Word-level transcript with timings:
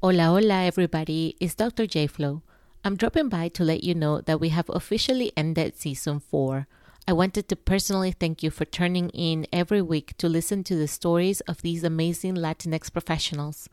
Hola, 0.00 0.26
hola, 0.26 0.62
everybody. 0.62 1.34
It's 1.40 1.56
Dr. 1.56 1.84
J 1.84 2.06
Flow. 2.06 2.42
I'm 2.84 2.94
dropping 2.94 3.28
by 3.28 3.48
to 3.48 3.64
let 3.64 3.82
you 3.82 3.96
know 3.96 4.20
that 4.20 4.38
we 4.38 4.50
have 4.50 4.70
officially 4.70 5.32
ended 5.36 5.74
season 5.76 6.20
four. 6.20 6.68
I 7.08 7.12
wanted 7.12 7.48
to 7.48 7.56
personally 7.56 8.12
thank 8.12 8.40
you 8.40 8.52
for 8.52 8.64
turning 8.64 9.08
in 9.10 9.48
every 9.52 9.82
week 9.82 10.16
to 10.18 10.28
listen 10.28 10.62
to 10.64 10.76
the 10.76 10.86
stories 10.86 11.40
of 11.48 11.62
these 11.62 11.82
amazing 11.82 12.36
Latinx 12.36 12.92
professionals. 12.92 13.68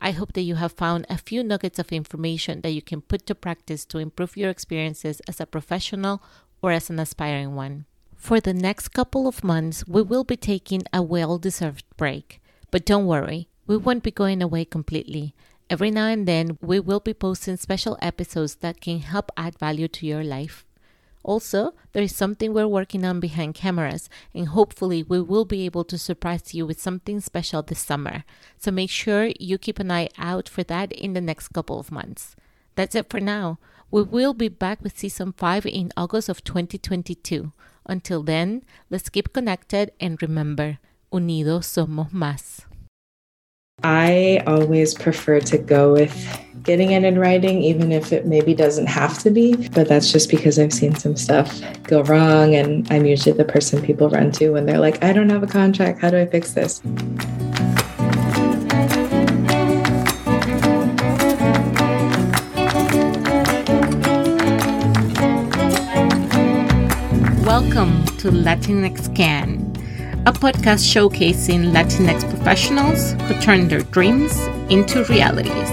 I 0.00 0.10
hope 0.10 0.32
that 0.32 0.42
you 0.42 0.56
have 0.56 0.72
found 0.72 1.06
a 1.08 1.16
few 1.16 1.44
nuggets 1.44 1.78
of 1.78 1.92
information 1.92 2.62
that 2.62 2.72
you 2.72 2.82
can 2.82 3.00
put 3.00 3.24
to 3.26 3.36
practice 3.36 3.84
to 3.84 3.98
improve 3.98 4.36
your 4.36 4.50
experiences 4.50 5.20
as 5.28 5.38
a 5.38 5.46
professional 5.46 6.20
or 6.60 6.72
as 6.72 6.90
an 6.90 6.98
aspiring 6.98 7.54
one. 7.54 7.84
For 8.16 8.40
the 8.40 8.52
next 8.52 8.88
couple 8.88 9.28
of 9.28 9.44
months, 9.44 9.86
we 9.86 10.02
will 10.02 10.24
be 10.24 10.36
taking 10.36 10.82
a 10.92 11.02
well 11.02 11.38
deserved 11.38 11.84
break. 11.96 12.42
But 12.72 12.84
don't 12.84 13.06
worry, 13.06 13.46
we 13.68 13.76
won't 13.76 14.02
be 14.02 14.10
going 14.10 14.42
away 14.42 14.64
completely. 14.64 15.36
Every 15.70 15.90
now 15.90 16.06
and 16.06 16.26
then, 16.26 16.56
we 16.62 16.80
will 16.80 17.00
be 17.00 17.12
posting 17.12 17.58
special 17.58 17.98
episodes 18.00 18.56
that 18.56 18.80
can 18.80 19.00
help 19.00 19.30
add 19.36 19.58
value 19.58 19.88
to 19.88 20.06
your 20.06 20.24
life. 20.24 20.64
Also, 21.22 21.74
there 21.92 22.02
is 22.02 22.16
something 22.16 22.54
we're 22.54 22.66
working 22.66 23.04
on 23.04 23.20
behind 23.20 23.54
cameras, 23.54 24.08
and 24.32 24.48
hopefully, 24.48 25.02
we 25.02 25.20
will 25.20 25.44
be 25.44 25.66
able 25.66 25.84
to 25.84 25.98
surprise 25.98 26.54
you 26.54 26.64
with 26.64 26.80
something 26.80 27.20
special 27.20 27.60
this 27.60 27.80
summer. 27.80 28.24
So 28.56 28.70
make 28.70 28.88
sure 28.88 29.32
you 29.38 29.58
keep 29.58 29.78
an 29.78 29.90
eye 29.90 30.08
out 30.16 30.48
for 30.48 30.62
that 30.64 30.90
in 30.92 31.12
the 31.12 31.20
next 31.20 31.48
couple 31.48 31.78
of 31.78 31.92
months. 31.92 32.34
That's 32.74 32.94
it 32.94 33.10
for 33.10 33.20
now. 33.20 33.58
We 33.90 34.02
will 34.02 34.32
be 34.32 34.48
back 34.48 34.82
with 34.82 34.98
season 34.98 35.34
5 35.36 35.66
in 35.66 35.92
August 35.98 36.30
of 36.30 36.44
2022. 36.44 37.52
Until 37.84 38.22
then, 38.22 38.62
let's 38.88 39.10
keep 39.10 39.34
connected 39.34 39.92
and 40.00 40.22
remember, 40.22 40.78
unidos 41.12 41.66
somos 41.66 42.10
más. 42.10 42.67
I 43.84 44.42
always 44.44 44.92
prefer 44.92 45.38
to 45.38 45.56
go 45.56 45.92
with 45.92 46.12
getting 46.64 46.90
it 46.90 47.04
in 47.04 47.16
writing, 47.16 47.62
even 47.62 47.92
if 47.92 48.12
it 48.12 48.26
maybe 48.26 48.52
doesn't 48.52 48.86
have 48.86 49.20
to 49.20 49.30
be. 49.30 49.54
But 49.68 49.86
that's 49.86 50.10
just 50.10 50.28
because 50.30 50.58
I've 50.58 50.72
seen 50.72 50.96
some 50.96 51.14
stuff 51.14 51.62
go 51.84 52.02
wrong. 52.02 52.56
And 52.56 52.90
I'm 52.90 53.06
usually 53.06 53.36
the 53.36 53.44
person 53.44 53.80
people 53.80 54.10
run 54.10 54.32
to 54.32 54.50
when 54.50 54.66
they're 54.66 54.80
like, 54.80 55.04
I 55.04 55.12
don't 55.12 55.30
have 55.30 55.44
a 55.44 55.46
contract. 55.46 56.00
How 56.00 56.10
do 56.10 56.18
I 56.18 56.26
fix 56.26 56.54
this? 56.54 56.82
Welcome 67.44 68.04
to 68.18 68.32
Latinx 68.32 69.14
Can 69.14 69.67
a 70.26 70.32
podcast 70.32 70.84
showcasing 70.84 71.72
Latinx 71.72 72.28
professionals 72.28 73.12
who 73.22 73.40
turn 73.40 73.68
their 73.68 73.82
dreams 73.82 74.36
into 74.68 75.04
realities. 75.04 75.70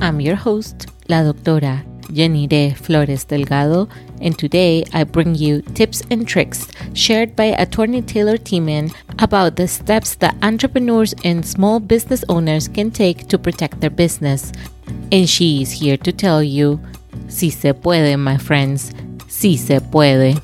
I'm 0.00 0.20
your 0.20 0.36
host, 0.36 0.86
La 1.08 1.22
Doctora 1.22 1.84
Yanire 2.08 2.74
Flores 2.76 3.24
Delgado, 3.24 3.88
and 4.20 4.36
today 4.38 4.84
I 4.92 5.04
bring 5.04 5.34
you 5.34 5.60
tips 5.62 6.02
and 6.10 6.26
tricks 6.26 6.66
shared 6.94 7.36
by 7.36 7.46
attorney 7.56 8.02
Taylor 8.02 8.38
Tieman 8.38 8.94
about 9.18 9.56
the 9.56 9.68
steps 9.68 10.14
that 10.16 10.36
entrepreneurs 10.42 11.14
and 11.24 11.46
small 11.46 11.80
business 11.80 12.24
owners 12.28 12.66
can 12.66 12.90
take 12.90 13.28
to 13.28 13.38
protect 13.38 13.80
their 13.80 13.90
business. 13.90 14.52
And 15.12 15.28
she 15.28 15.62
is 15.62 15.70
here 15.70 15.98
to 15.98 16.12
tell 16.12 16.42
you, 16.42 16.80
si 17.28 17.50
se 17.50 17.74
puede, 17.74 18.18
my 18.18 18.38
friends, 18.38 18.92
sí 19.38 19.56
se 19.56 19.80
puede. 19.80 20.34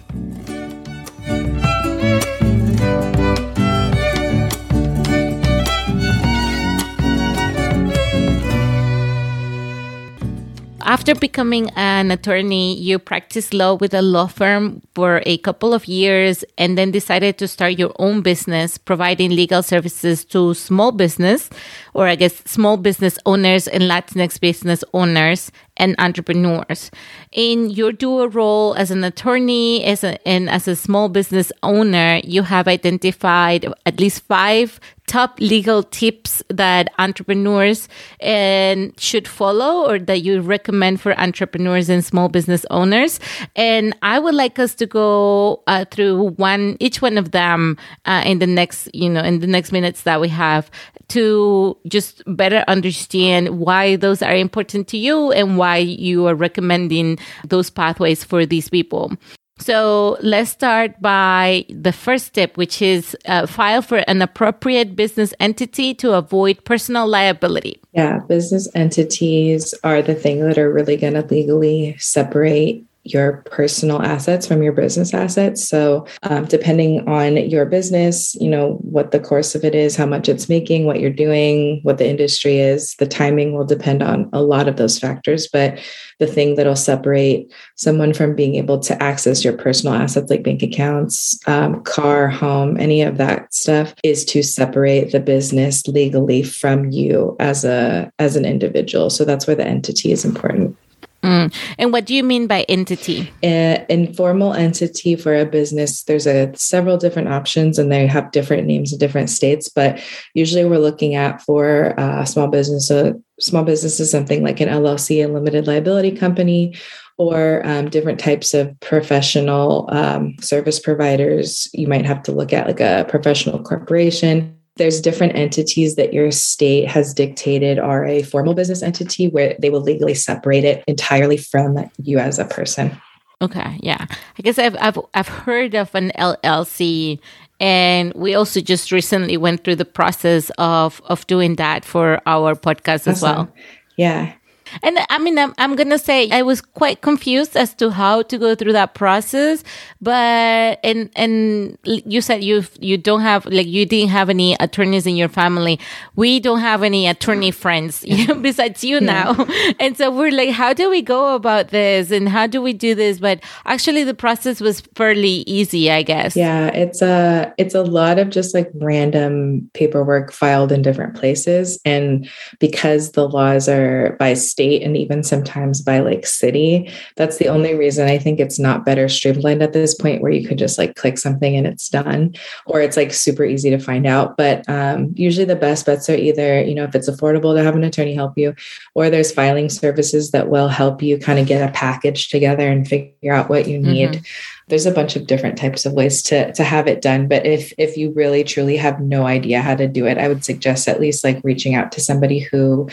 After 10.86 11.14
becoming 11.16 11.70
an 11.74 12.12
attorney, 12.12 12.78
you 12.78 13.00
practiced 13.00 13.52
law 13.52 13.74
with 13.74 13.94
a 13.94 14.02
law 14.02 14.28
firm 14.28 14.80
for 14.94 15.22
a 15.26 15.38
couple 15.38 15.74
of 15.74 15.88
years 15.88 16.44
and 16.56 16.78
then 16.78 16.92
decided 16.92 17.36
to 17.38 17.48
start 17.48 17.78
your 17.78 17.92
own 17.98 18.20
business 18.20 18.78
providing 18.78 19.32
legal 19.32 19.62
services 19.62 20.24
to 20.26 20.54
small 20.54 20.92
business 20.92 21.50
or 21.94 22.06
I 22.06 22.16
guess 22.16 22.42
small 22.44 22.76
business 22.76 23.18
owners 23.24 23.66
and 23.68 23.84
Latinx 23.84 24.40
business 24.40 24.84
owners 24.92 25.50
and 25.76 25.94
entrepreneurs. 25.98 26.90
In 27.32 27.70
your 27.70 27.92
dual 27.92 28.28
role 28.28 28.74
as 28.74 28.90
an 28.90 29.02
attorney 29.04 29.84
as 29.84 30.04
a, 30.04 30.26
and 30.26 30.48
as 30.50 30.68
a 30.68 30.76
small 30.76 31.08
business 31.08 31.50
owner, 31.62 32.20
you 32.24 32.42
have 32.42 32.68
identified 32.68 33.66
at 33.86 33.98
least 33.98 34.24
five 34.24 34.78
top 35.06 35.38
legal 35.38 35.82
tips 35.82 36.42
that 36.48 36.88
entrepreneurs 36.98 37.88
and 38.20 38.98
should 38.98 39.28
follow 39.28 39.88
or 39.88 39.98
that 39.98 40.22
you 40.22 40.40
recommend 40.40 41.00
for 41.00 41.18
entrepreneurs 41.20 41.90
and 41.90 42.04
small 42.04 42.28
business 42.28 42.64
owners. 42.70 43.20
And 43.54 43.94
I 44.02 44.18
would 44.18 44.34
like 44.34 44.58
us 44.58 44.74
to 44.76 44.86
go 44.86 45.62
uh, 45.66 45.84
through 45.90 46.30
one, 46.36 46.76
each 46.80 47.02
one 47.02 47.18
of 47.18 47.32
them 47.32 47.76
uh, 48.06 48.22
in 48.24 48.38
the 48.38 48.46
next, 48.46 48.88
you 48.94 49.10
know, 49.10 49.22
in 49.22 49.40
the 49.40 49.46
next 49.46 49.72
minutes 49.72 50.02
that 50.02 50.20
we 50.20 50.28
have 50.28 50.70
to 51.08 51.76
just 51.88 52.22
better 52.26 52.64
understand 52.68 53.58
why 53.58 53.96
those 53.96 54.22
are 54.22 54.34
important 54.34 54.88
to 54.88 54.96
you 54.96 55.32
and 55.32 55.58
why 55.58 55.76
you 55.76 56.26
are 56.26 56.34
recommending 56.34 57.18
those 57.46 57.70
pathways 57.70 58.24
for 58.24 58.46
these 58.46 58.68
people. 58.68 59.12
So 59.58 60.18
let's 60.20 60.50
start 60.50 61.00
by 61.00 61.64
the 61.68 61.92
first 61.92 62.26
step, 62.26 62.56
which 62.56 62.82
is 62.82 63.16
uh, 63.26 63.46
file 63.46 63.82
for 63.82 63.98
an 64.08 64.20
appropriate 64.20 64.96
business 64.96 65.32
entity 65.38 65.94
to 65.94 66.14
avoid 66.14 66.64
personal 66.64 67.06
liability. 67.06 67.80
Yeah, 67.92 68.18
business 68.28 68.68
entities 68.74 69.72
are 69.84 70.02
the 70.02 70.16
thing 70.16 70.40
that 70.40 70.58
are 70.58 70.72
really 70.72 70.96
going 70.96 71.14
to 71.14 71.22
legally 71.22 71.96
separate 71.98 72.84
your 73.04 73.42
personal 73.50 74.02
assets 74.02 74.46
from 74.46 74.62
your 74.62 74.72
business 74.72 75.12
assets. 75.12 75.68
So, 75.68 76.06
um, 76.22 76.46
depending 76.46 77.06
on 77.06 77.36
your 77.36 77.66
business, 77.66 78.34
you 78.36 78.48
know, 78.48 78.78
what 78.80 79.10
the 79.10 79.20
course 79.20 79.54
of 79.54 79.64
it 79.64 79.74
is, 79.74 79.94
how 79.94 80.06
much 80.06 80.28
it's 80.28 80.48
making, 80.48 80.86
what 80.86 81.00
you're 81.00 81.10
doing, 81.10 81.80
what 81.82 81.98
the 81.98 82.08
industry 82.08 82.58
is, 82.58 82.94
the 82.98 83.06
timing 83.06 83.52
will 83.52 83.64
depend 83.64 84.02
on 84.02 84.30
a 84.32 84.42
lot 84.42 84.68
of 84.68 84.76
those 84.76 84.98
factors. 84.98 85.46
But 85.46 85.78
the 86.18 86.26
thing 86.26 86.54
that'll 86.54 86.76
separate 86.76 87.52
someone 87.76 88.14
from 88.14 88.34
being 88.34 88.54
able 88.54 88.78
to 88.80 89.02
access 89.02 89.44
your 89.44 89.56
personal 89.56 89.94
assets 89.94 90.30
like 90.30 90.42
bank 90.42 90.62
accounts, 90.62 91.38
um, 91.46 91.82
car, 91.82 92.28
home, 92.28 92.78
any 92.78 93.02
of 93.02 93.18
that 93.18 93.52
stuff 93.52 93.94
is 94.02 94.24
to 94.26 94.42
separate 94.42 95.12
the 95.12 95.20
business 95.20 95.86
legally 95.86 96.42
from 96.42 96.90
you 96.90 97.36
as 97.40 97.64
a 97.64 98.10
as 98.18 98.36
an 98.36 98.44
individual. 98.44 99.10
So 99.10 99.24
that's 99.24 99.46
where 99.46 99.56
the 99.56 99.66
entity 99.66 100.12
is 100.12 100.24
important. 100.24 100.76
Mm. 101.24 101.54
And 101.78 101.90
what 101.90 102.04
do 102.04 102.14
you 102.14 102.22
mean 102.22 102.46
by 102.46 102.64
entity? 102.68 103.32
Uh, 103.42 103.78
informal 103.88 104.52
entity 104.52 105.16
for 105.16 105.34
a 105.34 105.46
business, 105.46 106.02
there's 106.02 106.26
a 106.26 106.54
several 106.54 106.98
different 106.98 107.28
options 107.28 107.78
and 107.78 107.90
they 107.90 108.06
have 108.06 108.30
different 108.30 108.66
names 108.66 108.92
in 108.92 108.98
different 108.98 109.30
states. 109.30 109.70
But 109.70 110.02
usually 110.34 110.66
we're 110.66 110.78
looking 110.78 111.14
at 111.14 111.40
for 111.40 111.98
uh, 111.98 112.26
small 112.26 112.48
business. 112.48 112.88
So 112.88 113.22
small 113.40 113.64
business 113.64 113.98
is 114.00 114.10
something 114.10 114.44
like 114.44 114.60
an 114.60 114.68
LLC, 114.68 115.24
a 115.24 115.28
limited 115.28 115.66
liability 115.66 116.12
company, 116.12 116.76
or 117.16 117.66
um, 117.66 117.88
different 117.88 118.20
types 118.20 118.52
of 118.52 118.78
professional 118.80 119.88
um, 119.92 120.36
service 120.40 120.78
providers. 120.78 121.68
You 121.72 121.88
might 121.88 122.04
have 122.04 122.22
to 122.24 122.32
look 122.32 122.52
at 122.52 122.66
like 122.66 122.80
a 122.80 123.06
professional 123.08 123.62
corporation 123.62 124.58
there's 124.76 125.00
different 125.00 125.36
entities 125.36 125.96
that 125.96 126.12
your 126.12 126.30
state 126.30 126.88
has 126.88 127.14
dictated 127.14 127.78
are 127.78 128.04
a 128.04 128.22
formal 128.22 128.54
business 128.54 128.82
entity 128.82 129.28
where 129.28 129.54
they 129.60 129.70
will 129.70 129.80
legally 129.80 130.14
separate 130.14 130.64
it 130.64 130.82
entirely 130.88 131.36
from 131.36 131.90
you 132.02 132.18
as 132.18 132.38
a 132.38 132.44
person. 132.44 132.96
Okay, 133.40 133.78
yeah. 133.82 134.06
I 134.08 134.42
guess 134.42 134.58
I've 134.58 134.76
I've 134.80 134.98
I've 135.12 135.28
heard 135.28 135.74
of 135.74 135.94
an 135.94 136.12
LLC 136.18 137.20
and 137.60 138.12
we 138.14 138.34
also 138.34 138.60
just 138.60 138.90
recently 138.90 139.36
went 139.36 139.64
through 139.64 139.76
the 139.76 139.84
process 139.84 140.50
of 140.58 141.00
of 141.04 141.26
doing 141.26 141.56
that 141.56 141.84
for 141.84 142.20
our 142.26 142.54
podcast 142.54 143.06
awesome. 143.06 143.12
as 143.12 143.22
well. 143.22 143.48
Yeah. 143.96 144.32
And 144.82 144.98
I 145.10 145.18
mean, 145.18 145.38
I'm, 145.38 145.54
I'm 145.58 145.76
going 145.76 145.90
to 145.90 145.98
say 145.98 146.30
I 146.30 146.42
was 146.42 146.60
quite 146.60 147.00
confused 147.00 147.56
as 147.56 147.74
to 147.74 147.90
how 147.90 148.22
to 148.22 148.38
go 148.38 148.54
through 148.54 148.72
that 148.72 148.94
process. 148.94 149.62
But, 150.00 150.80
and, 150.82 151.10
and 151.16 151.78
you 151.84 152.20
said 152.20 152.42
you, 152.44 152.64
you 152.80 152.98
don't 152.98 153.20
have, 153.20 153.46
like, 153.46 153.66
you 153.66 153.86
didn't 153.86 154.10
have 154.10 154.30
any 154.30 154.56
attorneys 154.60 155.06
in 155.06 155.16
your 155.16 155.28
family. 155.28 155.78
We 156.16 156.40
don't 156.40 156.60
have 156.60 156.82
any 156.82 157.06
attorney 157.06 157.50
friends 157.50 158.04
besides 158.40 158.84
you 158.84 158.96
yeah. 158.96 159.34
now. 159.34 159.46
And 159.80 159.96
so 159.96 160.10
we're 160.10 160.30
like, 160.30 160.50
how 160.50 160.72
do 160.72 160.88
we 160.90 161.02
go 161.02 161.34
about 161.34 161.68
this? 161.68 162.10
And 162.10 162.28
how 162.28 162.46
do 162.46 162.62
we 162.62 162.72
do 162.72 162.94
this? 162.94 163.18
But 163.18 163.42
actually 163.64 164.04
the 164.04 164.14
process 164.14 164.60
was 164.60 164.80
fairly 164.94 165.44
easy, 165.46 165.90
I 165.90 166.02
guess. 166.02 166.36
Yeah. 166.36 166.68
It's 166.68 167.02
a, 167.02 167.52
it's 167.58 167.74
a 167.74 167.82
lot 167.82 168.18
of 168.18 168.30
just 168.30 168.54
like 168.54 168.70
random 168.74 169.70
paperwork 169.74 170.32
filed 170.32 170.72
in 170.72 170.82
different 170.82 171.16
places. 171.16 171.78
And 171.84 172.28
because 172.58 173.12
the 173.12 173.28
laws 173.28 173.68
are 173.68 174.16
by 174.18 174.34
state, 174.34 174.63
state 174.64 174.82
and 174.82 174.96
even 174.96 175.22
sometimes 175.22 175.82
by 175.82 176.00
like 176.00 176.26
city. 176.26 176.90
That's 177.16 177.38
the 177.38 177.48
only 177.48 177.74
reason 177.74 178.08
I 178.08 178.18
think 178.18 178.40
it's 178.40 178.58
not 178.58 178.84
better 178.84 179.08
streamlined 179.08 179.62
at 179.62 179.72
this 179.72 179.94
point 179.94 180.22
where 180.22 180.32
you 180.32 180.46
could 180.46 180.58
just 180.58 180.78
like 180.78 180.96
click 180.96 181.18
something 181.18 181.56
and 181.56 181.66
it's 181.66 181.88
done, 181.88 182.34
or 182.66 182.80
it's 182.80 182.96
like 182.96 183.12
super 183.12 183.44
easy 183.44 183.70
to 183.70 183.78
find 183.78 184.06
out. 184.06 184.36
But 184.36 184.68
um, 184.68 185.12
usually 185.14 185.44
the 185.44 185.56
best 185.56 185.86
bets 185.86 186.08
are 186.08 186.16
either, 186.16 186.62
you 186.62 186.74
know, 186.74 186.84
if 186.84 186.94
it's 186.94 187.10
affordable 187.10 187.54
to 187.54 187.62
have 187.62 187.76
an 187.76 187.84
attorney 187.84 188.14
help 188.14 188.38
you, 188.38 188.54
or 188.94 189.10
there's 189.10 189.32
filing 189.32 189.68
services 189.68 190.30
that 190.30 190.48
will 190.48 190.68
help 190.68 191.02
you 191.02 191.18
kind 191.18 191.38
of 191.38 191.46
get 191.46 191.68
a 191.68 191.72
package 191.72 192.28
together 192.28 192.68
and 192.68 192.88
figure 192.88 193.32
out 193.32 193.48
what 193.48 193.68
you 193.68 193.78
need. 193.78 194.10
Mm-hmm 194.10 194.24
there's 194.68 194.86
a 194.86 194.90
bunch 194.90 195.14
of 195.14 195.26
different 195.26 195.58
types 195.58 195.84
of 195.84 195.92
ways 195.92 196.22
to 196.22 196.50
to 196.54 196.64
have 196.64 196.86
it 196.86 197.02
done 197.02 197.28
but 197.28 197.44
if 197.44 197.70
if 197.76 197.98
you 197.98 198.10
really 198.12 198.42
truly 198.42 198.78
have 198.78 198.98
no 198.98 199.26
idea 199.26 199.60
how 199.60 199.74
to 199.74 199.86
do 199.86 200.06
it 200.06 200.16
i 200.16 200.26
would 200.26 200.42
suggest 200.42 200.88
at 200.88 200.98
least 200.98 201.22
like 201.22 201.38
reaching 201.44 201.74
out 201.74 201.92
to 201.92 202.00
somebody 202.00 202.38
who 202.38 202.88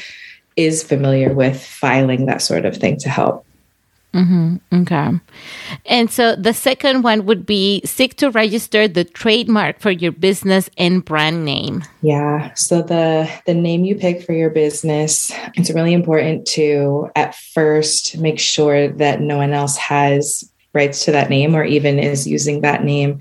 is 0.56 0.84
familiar 0.84 1.34
with 1.34 1.64
filing 1.64 2.26
that 2.26 2.42
sort 2.42 2.66
of 2.66 2.76
thing 2.78 2.98
to 2.98 3.10
help 3.10 3.46
Mm-hmm. 4.14 4.82
Okay. 4.82 5.10
And 5.86 6.12
so 6.12 6.36
the 6.36 6.54
second 6.54 7.04
one 7.04 7.26
would 7.26 7.46
be 7.46 7.82
seek 7.86 8.18
to 8.18 8.30
register 8.30 8.88
the 8.88 9.06
trademark 9.06 9.80
for 9.80 9.90
your 9.90 10.12
business 10.12 10.70
and 10.78 11.04
brand 11.04 11.46
name. 11.46 11.84
Yeah. 12.02 12.54
So 12.56 12.82
the 12.82 13.30
the 13.46 13.54
name 13.54 13.86
you 13.86 13.96
pick 13.96 14.22
for 14.22 14.34
your 14.34 14.50
business, 14.50 15.32
it's 15.56 15.72
really 15.72 15.94
important 15.94 16.46
to 16.48 17.10
at 17.16 17.36
first 17.36 18.18
make 18.18 18.40
sure 18.40 18.90
that 18.90 19.22
no 19.22 19.38
one 19.38 19.54
else 19.54 19.78
has 19.78 20.51
rights 20.74 21.06
to 21.06 21.12
that 21.12 21.30
name 21.30 21.56
or 21.56 21.64
even 21.64 22.00
is 22.00 22.28
using 22.28 22.62
that 22.62 22.84
name 22.84 23.20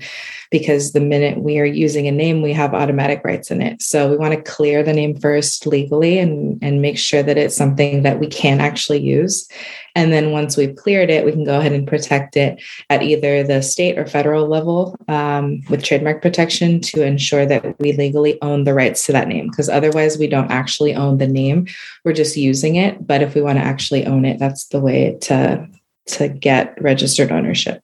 because 0.51 0.91
the 0.91 0.99
minute 0.99 1.41
we 1.41 1.59
are 1.59 1.65
using 1.65 2.07
a 2.07 2.11
name 2.11 2.41
we 2.41 2.51
have 2.51 2.73
automatic 2.73 3.21
rights 3.23 3.51
in 3.51 3.61
it. 3.61 3.81
So 3.81 4.09
we 4.09 4.17
want 4.17 4.33
to 4.33 4.51
clear 4.51 4.83
the 4.83 4.93
name 4.93 5.15
first 5.15 5.65
legally 5.65 6.19
and 6.19 6.59
and 6.61 6.81
make 6.81 6.97
sure 6.97 7.23
that 7.23 7.37
it's 7.37 7.55
something 7.55 8.03
that 8.03 8.19
we 8.19 8.27
can 8.27 8.59
actually 8.59 9.01
use. 9.01 9.47
And 9.95 10.13
then 10.13 10.31
once 10.31 10.55
we've 10.55 10.75
cleared 10.75 11.09
it 11.09 11.25
we 11.25 11.31
can 11.31 11.45
go 11.45 11.59
ahead 11.59 11.71
and 11.71 11.87
protect 11.87 12.37
it 12.37 12.61
at 12.89 13.01
either 13.01 13.43
the 13.43 13.61
state 13.61 13.97
or 13.97 14.05
federal 14.05 14.47
level 14.47 14.97
um, 15.07 15.61
with 15.69 15.83
trademark 15.83 16.21
protection 16.21 16.81
to 16.81 17.03
ensure 17.03 17.45
that 17.45 17.79
we 17.79 17.93
legally 17.93 18.41
own 18.41 18.65
the 18.65 18.73
rights 18.73 19.05
to 19.05 19.13
that 19.13 19.27
name. 19.27 19.47
Because 19.47 19.69
otherwise 19.69 20.17
we 20.17 20.27
don't 20.27 20.51
actually 20.51 20.93
own 20.93 21.17
the 21.17 21.27
name 21.27 21.67
we're 22.03 22.13
just 22.13 22.35
using 22.35 22.75
it. 22.75 23.05
But 23.05 23.21
if 23.21 23.35
we 23.35 23.41
want 23.41 23.57
to 23.57 23.63
actually 23.63 24.05
own 24.05 24.25
it 24.25 24.37
that's 24.37 24.67
the 24.67 24.81
way 24.81 25.17
to 25.21 25.67
to 26.07 26.27
get 26.27 26.79
registered 26.81 27.31
ownership. 27.31 27.81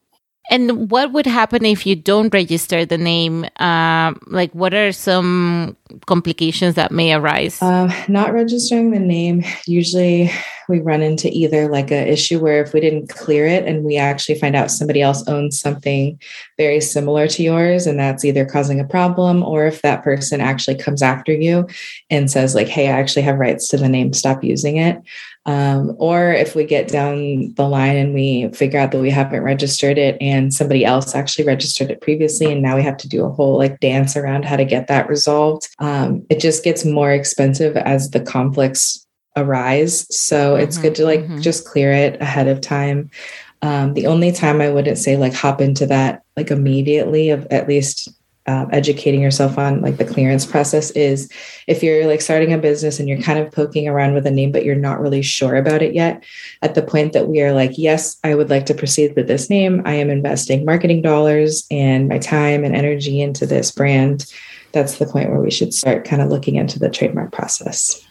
And 0.49 0.89
what 0.89 1.11
would 1.11 1.25
happen 1.25 1.65
if 1.65 1.85
you 1.85 1.97
don't 1.97 2.33
register 2.33 2.85
the 2.85 2.97
name? 2.97 3.45
Uh, 3.59 4.13
like, 4.27 4.53
what 4.53 4.73
are 4.73 4.93
some 4.93 5.75
complications 6.05 6.75
that 6.75 6.89
may 6.89 7.13
arise? 7.13 7.61
Uh, 7.61 7.93
not 8.07 8.31
registering 8.31 8.91
the 8.91 8.99
name, 8.99 9.43
usually 9.65 10.31
we 10.69 10.79
run 10.79 11.01
into 11.01 11.29
either 11.29 11.69
like 11.69 11.91
a 11.91 12.09
issue 12.09 12.39
where 12.39 12.61
if 12.61 12.73
we 12.73 12.79
didn't 12.79 13.09
clear 13.09 13.45
it 13.45 13.65
and 13.65 13.83
we 13.83 13.97
actually 13.97 14.39
find 14.39 14.55
out 14.55 14.71
somebody 14.71 15.01
else 15.01 15.25
owns 15.27 15.59
something 15.59 16.19
very 16.57 16.79
similar 16.79 17.27
to 17.27 17.43
yours, 17.43 17.85
and 17.85 17.99
that's 17.99 18.23
either 18.23 18.45
causing 18.45 18.79
a 18.79 18.87
problem, 18.87 19.43
or 19.43 19.65
if 19.65 19.81
that 19.81 20.01
person 20.01 20.39
actually 20.39 20.75
comes 20.75 21.01
after 21.01 21.33
you 21.33 21.67
and 22.09 22.31
says, 22.31 22.55
like, 22.55 22.67
hey, 22.67 22.87
I 22.87 22.99
actually 22.99 23.23
have 23.23 23.37
rights 23.37 23.67
to 23.69 23.77
the 23.77 23.89
name, 23.89 24.13
stop 24.13 24.45
using 24.45 24.77
it. 24.77 25.01
Um, 25.47 25.95
or 25.97 26.33
if 26.33 26.55
we 26.55 26.65
get 26.65 26.89
down 26.89 27.53
the 27.55 27.67
line 27.67 27.95
and 27.95 28.13
we 28.13 28.49
figure 28.49 28.79
out 28.79 28.91
that 28.91 28.99
we 28.99 29.09
haven't 29.09 29.43
registered 29.43 29.97
it 29.97 30.17
and 30.19 30.53
somebody 30.53 30.83
else 30.83 31.15
actually 31.15 31.45
registered 31.45 31.89
it 31.89 32.01
previously, 32.01 32.51
and 32.51 32.61
now 32.61 32.75
we 32.75 32.83
have 32.83 32.97
to 32.97 33.07
do 33.07 33.23
a 33.23 33.29
whole 33.29 33.57
like 33.57 33.79
dance 33.79 34.17
around 34.17 34.43
how 34.43 34.57
to 34.57 34.65
get 34.65 34.87
that 34.87 35.07
resolved. 35.07 35.69
Um, 35.79 36.25
it 36.29 36.41
just 36.41 36.65
gets 36.65 36.83
more 36.83 37.13
expensive 37.13 37.77
as 37.77 38.11
the 38.11 38.19
conflicts 38.19 39.07
arise. 39.37 40.05
So 40.15 40.53
mm-hmm, 40.53 40.63
it's 40.63 40.77
good 40.77 40.95
to 40.95 41.05
like 41.05 41.21
mm-hmm. 41.21 41.39
just 41.39 41.65
clear 41.65 41.93
it 41.93 42.21
ahead 42.21 42.47
of 42.47 42.59
time. 42.59 43.09
Um, 43.61 43.93
the 43.93 44.07
only 44.07 44.33
time 44.33 44.59
I 44.59 44.69
wouldn't 44.69 44.97
say 44.97 45.15
like 45.15 45.33
hop 45.33 45.61
into 45.61 45.85
that 45.87 46.23
like 46.35 46.51
immediately 46.51 47.29
of 47.29 47.47
at 47.49 47.67
least 47.67 48.09
uh, 48.47 48.65
educating 48.71 49.21
yourself 49.21 49.57
on 49.57 49.81
like 49.81 49.97
the 49.97 50.05
clearance 50.05 50.45
process 50.45 50.91
is 50.91 51.29
if 51.67 51.83
you're 51.83 52.07
like 52.07 52.21
starting 52.21 52.53
a 52.53 52.57
business 52.57 52.99
and 52.99 53.09
you're 53.09 53.21
kind 53.21 53.39
of 53.39 53.51
poking 53.51 53.87
around 53.87 54.13
with 54.13 54.25
a 54.25 54.31
name 54.31 54.51
but 54.51 54.63
you're 54.63 54.75
not 54.75 55.01
really 55.01 55.21
sure 55.21 55.55
about 55.55 55.81
it 55.81 55.93
yet 55.93 56.23
at 56.61 56.73
the 56.73 56.81
point 56.81 57.13
that 57.13 57.27
we 57.27 57.41
are 57.41 57.53
like 57.53 57.77
yes 57.77 58.17
i 58.23 58.33
would 58.33 58.49
like 58.49 58.65
to 58.65 58.73
proceed 58.73 59.15
with 59.15 59.27
this 59.27 59.49
name. 59.49 59.81
I 59.85 59.93
am 59.93 60.09
investing 60.09 60.65
marketing 60.65 61.01
dollars 61.01 61.65
and 61.69 62.07
my 62.07 62.17
time 62.17 62.63
and 62.63 62.75
energy 62.75 63.21
into 63.21 63.45
this 63.45 63.71
brand 63.71 64.31
that's 64.71 64.97
the 64.97 65.05
point 65.05 65.29
where 65.29 65.41
we 65.41 65.51
should 65.51 65.73
start 65.73 66.05
kind 66.05 66.21
of 66.21 66.29
looking 66.29 66.55
into 66.55 66.79
the 66.79 66.89
trademark 66.89 67.31
process. 67.31 68.05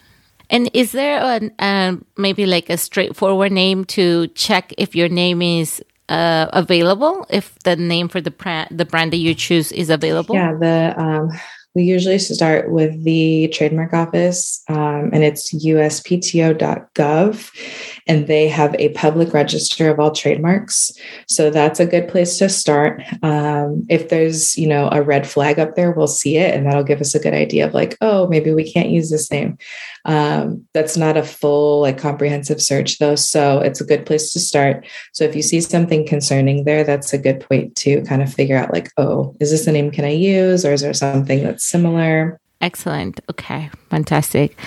And 0.49 0.69
is 0.73 0.91
there 0.91 1.19
a 1.19 1.51
uh, 1.59 1.97
maybe 2.15 2.45
like 2.45 2.69
a 2.69 2.77
straightforward 2.77 3.51
name 3.51 3.85
to 3.85 4.27
check 4.29 4.73
if 4.77 4.95
your 4.95 5.09
name 5.09 5.41
is 5.41 5.83
uh, 6.09 6.47
available 6.53 7.25
if 7.29 7.57
the 7.63 7.75
name 7.75 8.07
for 8.07 8.21
the 8.21 8.31
brand 8.31 8.69
the 8.71 8.85
brand 8.85 9.11
that 9.13 9.17
you 9.17 9.33
choose 9.33 9.71
is 9.71 9.89
available? 9.89 10.35
Yeah 10.35 10.53
the 10.53 10.93
um, 10.97 11.31
we 11.75 11.83
usually 11.83 12.17
start 12.17 12.71
with 12.71 13.03
the 13.03 13.49
trademark 13.49 13.93
office 13.93 14.63
um, 14.67 15.11
and 15.13 15.23
it's 15.23 15.53
uspto.gov 15.53 17.51
and 18.07 18.27
they 18.27 18.47
have 18.47 18.75
a 18.75 18.89
public 18.89 19.33
register 19.33 19.89
of 19.89 19.99
all 19.99 20.11
trademarks. 20.11 20.91
So 21.27 21.49
that's 21.49 21.79
a 21.79 21.85
good 21.85 22.07
place 22.07 22.37
to 22.37 22.49
start. 22.49 23.01
Um, 23.23 23.85
if 23.89 24.09
there's 24.09 24.57
you 24.57 24.67
know 24.67 24.89
a 24.91 25.01
red 25.01 25.27
flag 25.27 25.59
up 25.59 25.75
there 25.75 25.91
we'll 25.91 26.07
see 26.07 26.37
it 26.37 26.53
and 26.53 26.65
that'll 26.65 26.83
give 26.83 27.01
us 27.01 27.15
a 27.15 27.19
good 27.19 27.33
idea 27.33 27.65
of 27.65 27.73
like 27.73 27.97
oh 28.01 28.27
maybe 28.27 28.53
we 28.53 28.71
can't 28.71 28.89
use 28.89 29.09
this 29.09 29.31
name. 29.31 29.57
Um, 30.05 30.65
that's 30.73 30.97
not 30.97 31.17
a 31.17 31.23
full 31.23 31.81
like 31.81 31.97
comprehensive 31.97 32.61
search 32.61 32.99
though 32.99 33.15
so 33.15 33.59
it's 33.59 33.81
a 33.81 33.85
good 33.85 34.05
place 34.05 34.31
to 34.33 34.39
start. 34.39 34.85
So 35.13 35.23
if 35.23 35.35
you 35.35 35.41
see 35.41 35.61
something 35.61 36.07
concerning 36.07 36.63
there 36.63 36.83
that's 36.83 37.13
a 37.13 37.17
good 37.17 37.39
point 37.41 37.75
to 37.75 38.01
kind 38.03 38.21
of 38.21 38.33
figure 38.33 38.57
out 38.57 38.73
like 38.73 38.91
oh 38.97 39.35
is 39.39 39.51
this 39.51 39.67
a 39.67 39.71
name 39.71 39.91
can 39.91 40.05
i 40.05 40.09
use 40.09 40.65
or 40.65 40.73
is 40.73 40.81
there 40.81 40.93
something 40.93 41.43
that's 41.43 41.63
similar 41.63 42.39
Excellent. 42.59 43.19
Okay, 43.29 43.69
fantastic. 43.89 44.57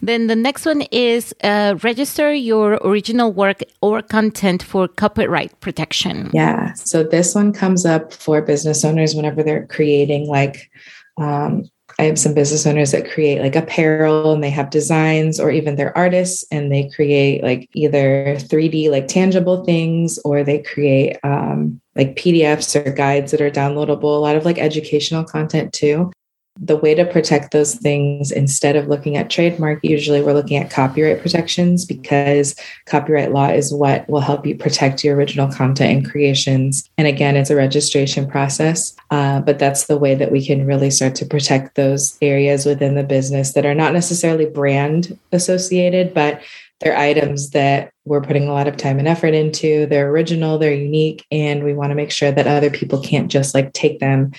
Then 0.00 0.28
the 0.28 0.36
next 0.36 0.64
one 0.64 0.82
is 0.90 1.34
uh, 1.42 1.76
register 1.82 2.32
your 2.32 2.74
original 2.84 3.32
work 3.32 3.60
or 3.82 4.00
content 4.00 4.62
for 4.62 4.88
copyright 4.88 5.58
protection. 5.60 6.30
Yeah. 6.32 6.72
So 6.74 7.04
this 7.04 7.34
one 7.34 7.52
comes 7.52 7.84
up 7.84 8.14
for 8.14 8.40
business 8.40 8.84
owners 8.84 9.14
whenever 9.14 9.42
they're 9.42 9.66
creating 9.66 10.26
like 10.26 10.70
um, 11.18 11.64
I 11.98 12.04
have 12.04 12.18
some 12.18 12.34
business 12.34 12.66
owners 12.66 12.90
that 12.90 13.08
create 13.08 13.40
like 13.40 13.54
apparel 13.54 14.32
and 14.32 14.42
they 14.42 14.50
have 14.50 14.70
designs, 14.70 15.38
or 15.38 15.50
even 15.50 15.76
they're 15.76 15.96
artists 15.96 16.44
and 16.50 16.72
they 16.72 16.88
create 16.88 17.42
like 17.42 17.68
either 17.74 18.36
3D, 18.36 18.90
like 18.90 19.06
tangible 19.06 19.64
things, 19.64 20.18
or 20.24 20.42
they 20.42 20.62
create 20.62 21.18
um, 21.22 21.80
like 21.94 22.16
PDFs 22.16 22.74
or 22.74 22.90
guides 22.90 23.30
that 23.30 23.40
are 23.40 23.50
downloadable, 23.50 24.16
a 24.16 24.20
lot 24.20 24.34
of 24.34 24.44
like 24.44 24.58
educational 24.58 25.24
content 25.24 25.72
too 25.72 26.10
the 26.60 26.76
way 26.76 26.94
to 26.94 27.04
protect 27.04 27.50
those 27.50 27.74
things 27.74 28.30
instead 28.30 28.76
of 28.76 28.86
looking 28.86 29.16
at 29.16 29.28
trademark 29.28 29.80
usually 29.82 30.22
we're 30.22 30.32
looking 30.32 30.56
at 30.56 30.70
copyright 30.70 31.20
protections 31.20 31.84
because 31.84 32.54
copyright 32.86 33.32
law 33.32 33.48
is 33.48 33.74
what 33.74 34.08
will 34.08 34.20
help 34.20 34.46
you 34.46 34.54
protect 34.54 35.02
your 35.02 35.16
original 35.16 35.50
content 35.50 35.92
and 35.92 36.10
creations. 36.10 36.88
And 36.96 37.08
again 37.08 37.36
it's 37.36 37.50
a 37.50 37.56
registration 37.56 38.28
process 38.28 38.94
uh, 39.10 39.40
but 39.40 39.58
that's 39.58 39.86
the 39.86 39.98
way 39.98 40.14
that 40.14 40.30
we 40.30 40.46
can 40.46 40.64
really 40.64 40.90
start 40.90 41.16
to 41.16 41.26
protect 41.26 41.74
those 41.74 42.16
areas 42.22 42.66
within 42.66 42.94
the 42.94 43.02
business 43.02 43.54
that 43.54 43.66
are 43.66 43.74
not 43.74 43.92
necessarily 43.92 44.46
brand 44.46 45.18
associated 45.32 46.14
but 46.14 46.40
they're 46.80 46.96
items 46.96 47.50
that 47.50 47.92
we're 48.04 48.20
putting 48.20 48.46
a 48.46 48.52
lot 48.52 48.68
of 48.68 48.76
time 48.76 48.98
and 48.98 49.08
effort 49.08 49.32
into. 49.32 49.86
They're 49.86 50.10
original 50.10 50.58
they're 50.58 50.72
unique 50.72 51.26
and 51.32 51.64
we 51.64 51.74
want 51.74 51.90
to 51.90 51.96
make 51.96 52.12
sure 52.12 52.30
that 52.30 52.46
other 52.46 52.70
people 52.70 53.00
can't 53.00 53.30
just 53.30 53.54
like 53.54 53.72
take 53.72 53.98
them 53.98 54.32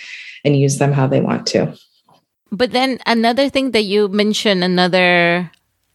and 0.45 0.57
use 0.57 0.77
them 0.77 0.93
how 0.93 1.07
they 1.07 1.19
want 1.19 1.47
to 1.47 1.77
but 2.51 2.71
then 2.71 2.99
another 3.05 3.49
thing 3.49 3.71
that 3.71 3.83
you 3.83 4.07
mentioned, 4.07 4.63
another 4.63 5.51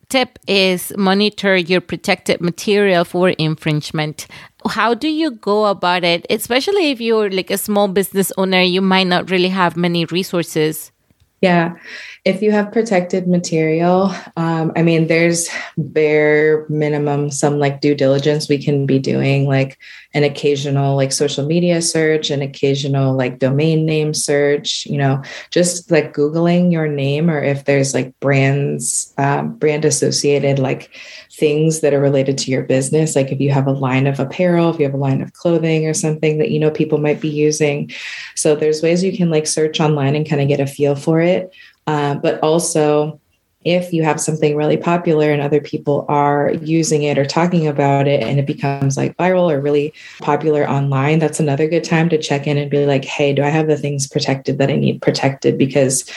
tip 0.08 0.38
is 0.46 0.92
monitor 0.96 1.56
your 1.56 1.80
protected 1.80 2.40
material 2.40 3.04
for 3.04 3.30
infringement. 3.30 4.26
How 4.68 4.92
do 4.92 5.08
you 5.08 5.30
go 5.30 5.66
about 5.66 6.04
it? 6.04 6.26
Especially 6.28 6.90
if 6.90 7.00
you're 7.00 7.30
like 7.30 7.50
a 7.50 7.56
small 7.56 7.88
business 7.88 8.32
owner, 8.36 8.60
you 8.60 8.82
might 8.82 9.06
not 9.06 9.30
really 9.30 9.48
have 9.48 9.76
many 9.76 10.04
resources. 10.06 10.92
Yeah. 11.40 11.76
If 12.26 12.42
you 12.42 12.52
have 12.52 12.70
protected 12.70 13.26
material, 13.26 14.14
um, 14.36 14.72
I 14.76 14.82
mean, 14.82 15.06
there's 15.06 15.48
bare 15.78 16.66
minimum, 16.68 17.30
some 17.30 17.58
like 17.58 17.80
due 17.80 17.94
diligence 17.94 18.46
we 18.46 18.62
can 18.62 18.84
be 18.84 18.98
doing, 18.98 19.46
like 19.46 19.78
an 20.12 20.24
occasional 20.24 20.96
like 20.96 21.12
social 21.12 21.46
media 21.46 21.80
search, 21.80 22.30
an 22.30 22.42
occasional 22.42 23.14
like 23.14 23.38
domain 23.38 23.86
name 23.86 24.12
search, 24.12 24.84
you 24.86 24.98
know, 24.98 25.22
just 25.50 25.90
like 25.90 26.12
Googling 26.12 26.72
your 26.72 26.88
name 26.88 27.30
or 27.30 27.42
if 27.42 27.64
there's 27.64 27.94
like 27.94 28.18
brands, 28.18 29.14
um, 29.18 29.54
brand 29.54 29.84
associated 29.84 30.58
like 30.58 30.90
things 31.32 31.80
that 31.80 31.94
are 31.94 32.00
related 32.00 32.36
to 32.38 32.50
your 32.50 32.62
business. 32.62 33.14
Like 33.14 33.30
if 33.30 33.40
you 33.40 33.50
have 33.52 33.68
a 33.68 33.72
line 33.72 34.08
of 34.08 34.18
apparel, 34.18 34.70
if 34.70 34.80
you 34.80 34.84
have 34.84 34.94
a 34.94 34.98
line 34.98 35.22
of 35.22 35.32
clothing 35.34 35.86
or 35.86 35.94
something 35.94 36.38
that 36.38 36.50
you 36.50 36.58
know 36.58 36.70
people 36.70 36.98
might 36.98 37.20
be 37.20 37.28
using. 37.28 37.90
So 38.34 38.56
there's 38.56 38.82
ways 38.82 39.04
you 39.04 39.16
can 39.16 39.30
like 39.30 39.46
search 39.46 39.80
online 39.80 40.16
and 40.16 40.28
kind 40.28 40.42
of 40.42 40.48
get 40.48 40.60
a 40.60 40.66
feel 40.66 40.96
for 40.96 41.20
it. 41.20 41.54
Uh, 41.86 42.16
but 42.16 42.40
also, 42.40 43.20
if 43.64 43.92
you 43.92 44.02
have 44.02 44.20
something 44.20 44.56
really 44.56 44.76
popular 44.76 45.30
and 45.30 45.42
other 45.42 45.60
people 45.60 46.06
are 46.08 46.52
using 46.62 47.02
it 47.02 47.18
or 47.18 47.26
talking 47.26 47.66
about 47.66 48.08
it 48.08 48.22
and 48.22 48.38
it 48.38 48.46
becomes 48.46 48.96
like 48.96 49.16
viral 49.18 49.52
or 49.52 49.60
really 49.60 49.92
popular 50.20 50.68
online, 50.68 51.18
that's 51.18 51.40
another 51.40 51.68
good 51.68 51.84
time 51.84 52.08
to 52.08 52.18
check 52.18 52.46
in 52.46 52.56
and 52.56 52.70
be 52.70 52.86
like, 52.86 53.04
hey, 53.04 53.34
do 53.34 53.42
I 53.42 53.50
have 53.50 53.66
the 53.66 53.76
things 53.76 54.08
protected 54.08 54.58
that 54.58 54.70
I 54.70 54.76
need 54.76 55.02
protected? 55.02 55.58
Because 55.58 56.10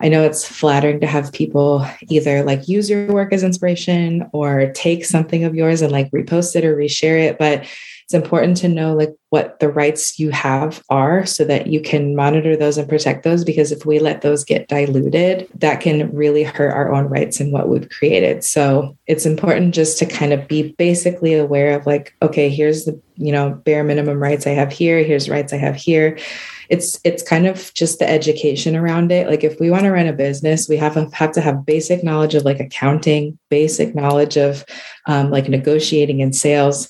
I 0.00 0.08
know 0.08 0.22
it's 0.22 0.46
flattering 0.46 1.00
to 1.00 1.06
have 1.06 1.32
people 1.32 1.86
either 2.08 2.42
like 2.42 2.68
use 2.68 2.88
your 2.88 3.06
work 3.12 3.32
as 3.32 3.42
inspiration 3.42 4.28
or 4.32 4.72
take 4.72 5.04
something 5.04 5.44
of 5.44 5.54
yours 5.54 5.82
and 5.82 5.92
like 5.92 6.10
repost 6.10 6.56
it 6.56 6.64
or 6.64 6.76
reshare 6.76 7.22
it. 7.22 7.38
But 7.38 7.66
it's 8.10 8.14
important 8.16 8.56
to 8.56 8.66
know 8.66 8.92
like 8.92 9.14
what 9.28 9.60
the 9.60 9.68
rights 9.68 10.18
you 10.18 10.30
have 10.30 10.82
are 10.88 11.24
so 11.24 11.44
that 11.44 11.68
you 11.68 11.80
can 11.80 12.16
monitor 12.16 12.56
those 12.56 12.76
and 12.76 12.88
protect 12.88 13.22
those 13.22 13.44
because 13.44 13.70
if 13.70 13.86
we 13.86 14.00
let 14.00 14.22
those 14.22 14.42
get 14.42 14.66
diluted 14.66 15.46
that 15.54 15.80
can 15.80 16.12
really 16.12 16.42
hurt 16.42 16.72
our 16.72 16.92
own 16.92 17.04
rights 17.04 17.38
and 17.38 17.52
what 17.52 17.68
we've 17.68 17.88
created. 17.88 18.42
So 18.42 18.98
it's 19.06 19.26
important 19.26 19.76
just 19.76 19.96
to 20.00 20.06
kind 20.06 20.32
of 20.32 20.48
be 20.48 20.72
basically 20.72 21.34
aware 21.34 21.78
of 21.78 21.86
like 21.86 22.12
okay 22.20 22.48
here's 22.48 22.84
the 22.84 23.00
you 23.14 23.30
know 23.30 23.50
bare 23.50 23.84
minimum 23.84 24.20
rights 24.20 24.44
i 24.44 24.50
have 24.50 24.72
here 24.72 25.04
here's 25.04 25.28
rights 25.28 25.52
i 25.52 25.56
have 25.56 25.76
here. 25.76 26.18
It's 26.68 27.00
it's 27.04 27.22
kind 27.22 27.46
of 27.46 27.72
just 27.74 28.00
the 28.00 28.10
education 28.10 28.74
around 28.74 29.12
it. 29.12 29.28
Like 29.28 29.44
if 29.44 29.58
we 29.60 29.70
want 29.70 29.82
to 29.84 29.92
run 29.92 30.08
a 30.08 30.12
business 30.12 30.68
we 30.68 30.76
have, 30.78 30.94
have 31.12 31.32
to 31.32 31.40
have 31.40 31.64
basic 31.64 32.02
knowledge 32.02 32.34
of 32.34 32.44
like 32.44 32.58
accounting 32.58 33.38
basic 33.50 33.94
knowledge 33.94 34.36
of 34.36 34.64
um, 35.06 35.30
like 35.30 35.48
negotiating 35.48 36.22
and 36.22 36.34
sales 36.34 36.88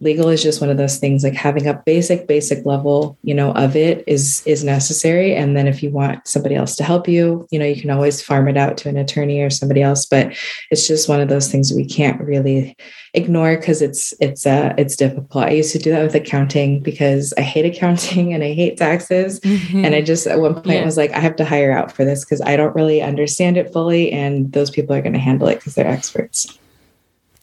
legal 0.00 0.28
is 0.28 0.42
just 0.42 0.60
one 0.60 0.70
of 0.70 0.76
those 0.76 0.98
things 0.98 1.22
like 1.22 1.34
having 1.34 1.66
a 1.66 1.74
basic 1.86 2.26
basic 2.26 2.64
level 2.64 3.18
you 3.22 3.34
know 3.34 3.52
of 3.52 3.76
it 3.76 4.04
is 4.06 4.42
is 4.46 4.64
necessary. 4.64 5.34
And 5.34 5.56
then 5.56 5.66
if 5.66 5.82
you 5.82 5.90
want 5.90 6.26
somebody 6.26 6.54
else 6.54 6.76
to 6.76 6.84
help 6.84 7.08
you 7.08 7.46
you 7.50 7.58
know 7.58 7.66
you 7.66 7.80
can 7.80 7.90
always 7.90 8.22
farm 8.22 8.48
it 8.48 8.56
out 8.56 8.76
to 8.78 8.88
an 8.88 8.96
attorney 8.96 9.40
or 9.40 9.50
somebody 9.50 9.82
else. 9.82 10.06
But 10.06 10.34
it's 10.70 10.86
just 10.86 11.08
one 11.08 11.20
of 11.20 11.28
those 11.28 11.50
things 11.50 11.72
we 11.72 11.84
can't 11.84 12.20
really 12.20 12.76
ignore 13.14 13.56
because 13.56 13.82
it's 13.82 14.14
it's 14.20 14.46
uh 14.46 14.74
it's 14.78 14.96
difficult. 14.96 15.44
I 15.44 15.50
used 15.50 15.72
to 15.72 15.78
do 15.78 15.90
that 15.90 16.02
with 16.02 16.14
accounting 16.14 16.80
because 16.80 17.34
i 17.36 17.40
hate 17.40 17.64
accounting 17.64 18.32
and 18.32 18.44
i 18.44 18.52
hate 18.52 18.76
taxes. 18.76 19.40
Mm-hmm. 19.40 19.84
and 19.84 19.94
i 19.94 20.02
just 20.02 20.26
at 20.26 20.40
one 20.40 20.54
point 20.54 20.66
yeah. 20.66 20.84
was 20.84 20.96
like 20.96 21.12
i 21.12 21.18
have 21.18 21.36
to 21.36 21.44
hire 21.44 21.72
out 21.72 21.90
for 21.92 22.04
this 22.04 22.24
because 22.24 22.40
i 22.42 22.56
don't 22.56 22.74
really 22.74 23.02
understand 23.02 23.56
it 23.56 23.72
fully 23.72 24.12
and 24.12 24.52
those 24.52 24.70
people 24.70 24.94
are 24.94 25.02
going 25.02 25.12
to 25.12 25.18
handle 25.18 25.48
it 25.48 25.56
because 25.56 25.74
they're 25.74 25.86
experts 25.86 26.58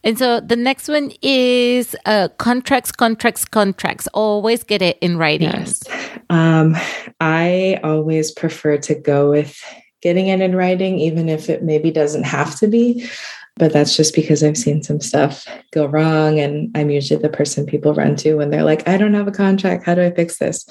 and 0.04 0.18
so 0.18 0.40
the 0.40 0.56
next 0.56 0.88
one 0.88 1.12
is 1.22 1.96
uh, 2.06 2.28
contracts, 2.38 2.92
contracts, 2.92 3.44
contracts. 3.44 4.06
Always 4.14 4.62
get 4.62 4.82
it 4.82 4.98
in 5.00 5.18
writing. 5.18 5.50
Yes. 5.50 5.82
Um, 6.30 6.76
I 7.20 7.80
always 7.82 8.30
prefer 8.30 8.76
to 8.78 8.94
go 8.94 9.30
with 9.30 9.60
getting 10.02 10.28
it 10.28 10.40
in 10.40 10.54
writing, 10.54 10.98
even 10.98 11.28
if 11.28 11.50
it 11.50 11.62
maybe 11.62 11.90
doesn't 11.90 12.24
have 12.24 12.58
to 12.60 12.68
be. 12.68 13.08
But 13.56 13.72
that's 13.72 13.96
just 13.96 14.14
because 14.14 14.44
I've 14.44 14.56
seen 14.56 14.84
some 14.84 15.00
stuff 15.00 15.44
go 15.72 15.86
wrong. 15.86 16.38
And 16.38 16.70
I'm 16.76 16.90
usually 16.90 17.20
the 17.20 17.28
person 17.28 17.66
people 17.66 17.92
run 17.92 18.14
to 18.16 18.34
when 18.34 18.50
they're 18.50 18.62
like, 18.62 18.88
I 18.88 18.96
don't 18.96 19.14
have 19.14 19.26
a 19.26 19.32
contract. 19.32 19.84
How 19.84 19.96
do 19.96 20.02
I 20.02 20.12
fix 20.12 20.38
this? 20.38 20.64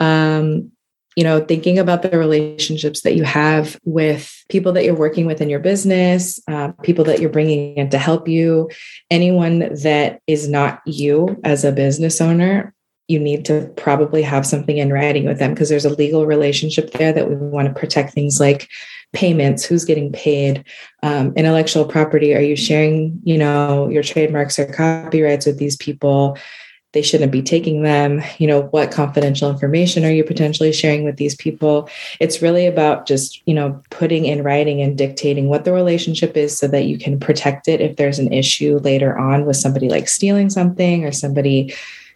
Um, 0.00 0.72
you 1.16 1.24
know, 1.24 1.44
thinking 1.44 1.78
about 1.78 2.02
the 2.02 2.16
relationships 2.16 3.02
that 3.02 3.16
you 3.16 3.24
have 3.24 3.78
with 3.84 4.44
people 4.48 4.72
that 4.72 4.84
you're 4.84 4.94
working 4.94 5.26
with 5.26 5.40
in 5.40 5.50
your 5.50 5.60
business, 5.60 6.40
uh, 6.48 6.72
people 6.82 7.04
that 7.04 7.20
you're 7.20 7.30
bringing 7.30 7.76
in 7.76 7.90
to 7.90 7.98
help 7.98 8.28
you, 8.28 8.70
anyone 9.10 9.74
that 9.82 10.20
is 10.26 10.48
not 10.48 10.80
you 10.86 11.40
as 11.42 11.64
a 11.64 11.72
business 11.72 12.20
owner, 12.20 12.72
you 13.08 13.18
need 13.18 13.44
to 13.44 13.66
probably 13.76 14.22
have 14.22 14.46
something 14.46 14.78
in 14.78 14.92
writing 14.92 15.26
with 15.26 15.40
them 15.40 15.52
because 15.52 15.68
there's 15.68 15.84
a 15.84 15.94
legal 15.94 16.26
relationship 16.26 16.92
there 16.92 17.12
that 17.12 17.28
we 17.28 17.34
want 17.34 17.66
to 17.66 17.74
protect 17.74 18.12
things 18.12 18.38
like 18.38 18.68
payments 19.12 19.64
who's 19.64 19.84
getting 19.84 20.12
paid 20.12 20.64
um, 21.02 21.32
intellectual 21.34 21.84
property. 21.84 22.32
Are 22.36 22.40
you 22.40 22.54
sharing 22.54 23.20
you 23.24 23.36
know 23.36 23.88
your 23.88 24.04
trademarks 24.04 24.60
or 24.60 24.66
copyrights 24.66 25.44
with 25.44 25.58
these 25.58 25.76
people 25.76 26.38
they 26.92 27.02
shouldn't 27.02 27.30
be 27.30 27.42
taking 27.42 27.82
them. 27.82 28.22
You 28.38 28.46
know 28.46 28.62
what 28.62 28.90
confidential 28.90 29.50
information 29.50 30.04
are 30.04 30.10
you 30.10 30.24
potentially 30.24 30.72
sharing 30.72 31.04
with 31.04 31.16
these 31.16 31.36
people? 31.36 31.88
It's 32.18 32.42
really 32.42 32.66
about 32.66 33.06
just 33.06 33.40
you 33.46 33.54
know 33.54 33.80
putting 33.90 34.26
in 34.26 34.42
writing 34.42 34.80
and 34.80 34.98
dictating 34.98 35.48
what 35.48 35.64
the 35.64 35.72
relationship 35.72 36.36
is 36.36 36.56
so 36.58 36.66
that 36.68 36.86
you 36.86 36.98
can 36.98 37.20
protect 37.20 37.68
it 37.68 37.80
if 37.80 37.96
there's 37.96 38.18
an 38.18 38.32
issue 38.32 38.78
later 38.78 39.16
on 39.18 39.46
with 39.46 39.56
somebody 39.56 39.88
like 39.88 40.08
stealing 40.08 40.50
something 40.50 41.04
or 41.04 41.12
somebody 41.12 41.74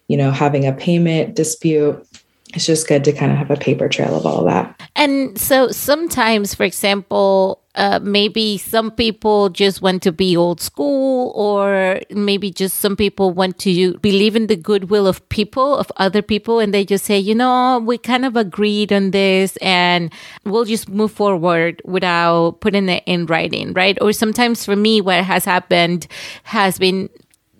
you 0.08 0.16
know 0.16 0.30
having 0.30 0.66
a 0.66 0.72
payment 0.72 1.34
dispute 1.34 2.06
it's 2.54 2.66
just 2.66 2.88
good 2.88 3.04
to 3.04 3.12
kind 3.12 3.32
of 3.32 3.38
have 3.38 3.50
a 3.50 3.56
paper 3.56 3.88
trail 3.88 4.16
of 4.16 4.26
all 4.26 4.44
that 4.44 4.80
and 4.96 5.38
so 5.38 5.68
sometimes 5.68 6.54
for 6.54 6.64
example 6.64 7.64
uh, 7.76 7.98
maybe 8.00 8.56
some 8.56 8.90
people 8.90 9.48
just 9.48 9.82
want 9.82 10.00
to 10.00 10.12
be 10.12 10.36
old 10.36 10.60
school, 10.60 11.32
or 11.34 12.00
maybe 12.10 12.50
just 12.50 12.78
some 12.78 12.94
people 12.94 13.32
want 13.32 13.58
to 13.58 13.98
believe 13.98 14.36
in 14.36 14.46
the 14.46 14.54
goodwill 14.54 15.08
of 15.08 15.28
people, 15.28 15.76
of 15.76 15.90
other 15.96 16.22
people, 16.22 16.60
and 16.60 16.72
they 16.72 16.84
just 16.84 17.04
say, 17.04 17.18
you 17.18 17.34
know, 17.34 17.80
we 17.84 17.98
kind 17.98 18.24
of 18.24 18.36
agreed 18.36 18.92
on 18.92 19.10
this 19.10 19.56
and 19.56 20.12
we'll 20.44 20.64
just 20.64 20.88
move 20.88 21.10
forward 21.10 21.82
without 21.84 22.60
putting 22.60 22.88
it 22.88 23.02
in 23.06 23.26
writing, 23.26 23.72
right? 23.72 23.98
Or 24.00 24.12
sometimes 24.12 24.64
for 24.64 24.76
me, 24.76 25.00
what 25.00 25.24
has 25.24 25.44
happened 25.44 26.06
has 26.44 26.78
been 26.78 27.10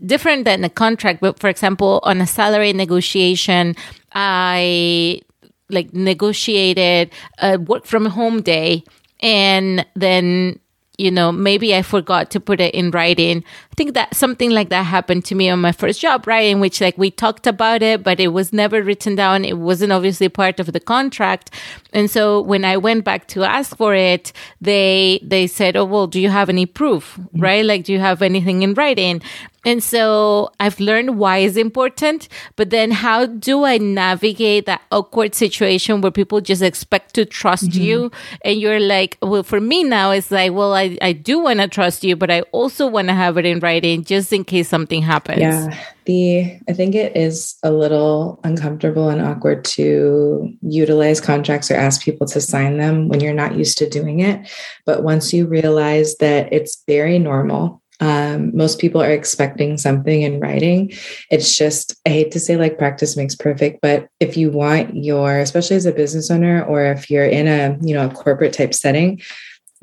different 0.07 0.45
than 0.45 0.63
a 0.63 0.71
contract, 0.71 1.21
but 1.23 1.41
for 1.41 1.49
example, 1.49 1.99
on 2.05 2.21
a 2.21 2.27
salary 2.27 2.73
negotiation, 2.73 3.75
I 4.15 5.21
like 5.71 5.93
negotiated 5.93 7.11
a 7.41 7.59
work 7.59 7.87
from 7.87 8.07
home 8.07 8.43
day 8.43 8.85
and 9.21 9.85
then 9.95 10.59
you 10.99 11.11
know 11.11 11.33
maybe 11.33 11.75
i 11.75 11.83
forgot 11.83 12.31
to 12.31 12.39
put 12.39 12.61
it 12.61 12.73
in 12.75 12.91
writing. 12.93 13.43
I 13.73 13.75
think 13.75 13.95
that 13.95 14.15
something 14.15 14.51
like 14.51 14.69
that 14.69 14.85
happened 14.85 15.25
to 15.25 15.35
me 15.35 15.49
on 15.49 15.61
my 15.61 15.73
first 15.73 16.01
job 16.01 16.27
right? 16.27 16.43
In 16.43 16.61
which 16.61 16.81
like 16.81 16.97
we 16.97 17.11
talked 17.11 17.47
about 17.47 17.83
it 17.83 18.05
but 18.05 18.21
it 18.21 18.29
was 18.29 18.53
never 18.53 18.83
written 18.83 19.17
down. 19.17 19.45
It 19.45 19.59
wasn't 19.59 19.93
obviously 19.93 20.29
part 20.29 20.61
of 20.61 20.73
the 20.73 20.81
contract. 20.81 21.51
And 21.93 22.11
so 22.11 22.41
when 22.41 22.65
i 22.65 22.77
went 22.77 23.05
back 23.05 23.27
to 23.29 23.43
ask 23.43 23.77
for 23.77 23.95
it 23.95 24.33
they 24.61 25.21
they 25.23 25.47
said 25.47 25.77
oh 25.77 25.85
well 25.85 26.07
do 26.07 26.21
you 26.21 26.29
have 26.29 26.49
any 26.49 26.67
proof? 26.67 27.17
Mm-hmm. 27.19 27.41
right? 27.41 27.65
Like 27.65 27.85
do 27.85 27.93
you 27.93 28.01
have 28.01 28.23
anything 28.23 28.63
in 28.63 28.75
writing 28.75 29.23
and 29.65 29.83
so 29.83 30.51
I've 30.61 30.79
learned 30.81 31.19
why 31.19 31.39
is 31.39 31.57
important, 31.57 32.29
but 32.57 32.71
then 32.71 32.91
how 32.91 33.27
do 33.27 33.65
I 33.65 33.79
navigate 33.79 34.67
that 34.67 34.83
awkward 34.91 35.35
situation 35.35 36.01
where 36.01 36.11
people 36.11 36.41
just 36.41 36.63
expect 36.63 37.15
to 37.15 37.25
trust 37.25 37.71
mm-hmm. 37.71 37.83
you? 37.83 38.11
And 38.45 38.61
you're 38.61 38.81
like, 38.81 39.19
well, 39.23 39.43
for 39.43 39.61
me 39.61 39.85
now, 39.85 40.11
it's 40.11 40.31
like, 40.31 40.53
well, 40.53 40.75
I, 40.75 40.99
I 41.01 41.13
do 41.13 41.39
want 41.41 41.61
to 41.61 41.69
trust 41.69 42.05
you, 42.05 42.17
but 42.17 42.31
I 42.31 42.43
also 42.53 42.87
want 42.87 43.09
to 43.09 43.15
have 43.15 43.39
it 43.39 43.47
in 43.47 43.61
writing 43.61 44.05
just 44.05 44.33
in 44.33 44.45
case 44.45 44.69
something 44.69 45.03
happens. 45.03 45.41
Yeah. 45.41 45.77
The, 46.07 46.59
I 46.69 46.75
think 46.75 46.95
it 46.95 47.17
is 47.17 47.57
a 47.63 47.73
little 47.73 48.39
uncomfortable 48.45 49.09
and 49.09 49.23
awkward 49.23 49.65
to 49.65 50.53
utilize 50.61 51.19
contracts 51.19 51.71
or 51.71 51.77
ask 51.77 52.03
people 52.03 52.27
to 52.27 52.43
sign 52.43 52.77
them 52.77 53.09
when 53.09 53.21
you're 53.21 53.33
not 53.33 53.57
used 53.57 53.79
to 53.79 53.89
doing 53.89 54.21
it. 54.21 54.47
But 54.85 55.03
once 55.03 55.33
you 55.33 55.47
realize 55.47 56.17
that 56.17 56.53
it's 56.53 56.83
very 56.87 57.19
normal 57.19 57.83
um, 58.01 58.57
most 58.57 58.79
people 58.79 59.01
are 59.03 59.11
expecting 59.11 59.79
something 59.79 60.23
in 60.23 60.41
writing. 60.41 60.93
It's 61.31 61.57
just, 61.57 61.95
I 62.07 62.11
hate 62.11 62.33
to 62.33 62.41
say 62.41 62.57
like 62.57 62.79
practice 62.79 63.17
makes 63.17 63.35
perfect, 63.35 63.81
but 63.81 64.09
if 64.21 64.37
you 64.37 64.51
want 64.51 64.97
your, 64.97 65.39
especially 65.39 65.77
as 65.77 65.87
a 65.87 65.93
business 65.93 66.31
owner, 66.31 66.65
or 66.65 66.85
if 66.87 67.11
you're 67.11 67.25
in 67.25 67.47
a, 67.47 67.79
you 67.81 67.95
know, 67.95 68.07
a 68.07 68.11
corporate 68.11 68.53
type 68.53 68.75
setting, 68.75 69.21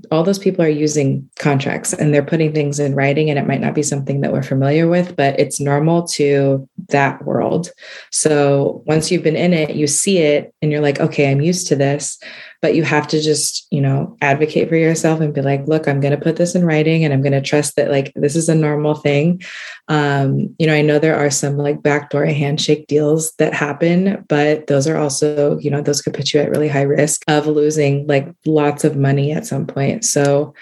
all 0.10 0.24
those 0.24 0.40
people 0.40 0.64
are 0.64 0.70
using 0.70 1.30
contracts 1.38 1.94
and 1.94 2.14
they're 2.14 2.24
putting 2.24 2.54
things 2.54 2.80
in 2.80 2.96
writing 2.96 3.30
and 3.30 3.38
it 3.38 3.46
might 3.46 3.62
not 3.62 3.76
be 3.76 3.84
something 3.84 4.22
that 4.22 4.32
we're 4.32 4.42
familiar 4.42 4.88
with 4.88 5.16
but 5.16 5.40
it's 5.40 5.60
normal 5.60 6.08
to 6.08 6.68
that 6.90 7.24
world 7.24 7.70
so 8.12 8.82
once 8.88 9.12
you've 9.12 9.24
been 9.24 9.36
in 9.36 9.54
it 9.54 9.76
you 9.76 9.86
see 9.86 10.18
it 10.18 10.54
and 10.62 10.72
you're 10.72 10.82
like 10.82 11.00
okay 11.00 11.30
i'm 11.30 11.42
used 11.42 11.68
to 11.68 11.76
this 11.76 12.20
but 12.62 12.76
you 12.76 12.84
have 12.84 13.08
to 13.08 13.22
just 13.22 13.68
you 13.72 13.82
know 13.82 14.16
advocate 14.22 14.70
for 14.70 14.76
yourself 14.76 15.20
and 15.20 15.34
be 15.34 15.42
like 15.42 15.68
look 15.68 15.88
i'm 15.88 16.00
going 16.00 16.16
to 16.16 16.24
put 16.24 16.36
this 16.36 16.56
in 16.56 16.66
writing 16.66 17.04
and 17.04 17.14
i'm 17.14 17.22
going 17.22 17.32
to 17.32 17.42
trust 17.42 17.76
that 17.76 17.90
like 17.90 18.12
this 18.16 18.36
is 18.36 18.50
a 18.50 18.56
normal 18.56 18.96
thing. 18.96 19.42
Um 19.88 20.56
you 20.60 20.68
know 20.68 20.74
i 20.74 20.82
know 20.82 21.00
there 21.00 21.18
are 21.18 21.32
some 21.32 21.58
like 21.58 21.82
backdoor 21.82 22.26
handshake 22.26 22.88
deals 22.88 23.34
that 23.34 23.54
happen 23.54 24.26
but 24.28 24.68
those 24.68 24.88
are 24.88 24.98
also 24.98 25.58
you 25.60 25.70
know 25.70 25.82
those 25.82 26.02
could 26.02 26.14
put 26.14 26.34
you 26.34 26.40
at 26.40 26.50
really 26.50 26.70
high 26.70 26.82
risk 26.82 27.24
of 27.28 27.48
losing 27.48 28.08
like 28.08 28.28
lots 28.46 28.84
of 28.84 28.96
money 28.96 29.32
at 29.32 29.46
some 29.46 29.66
point. 29.68 30.06
So 30.06 30.54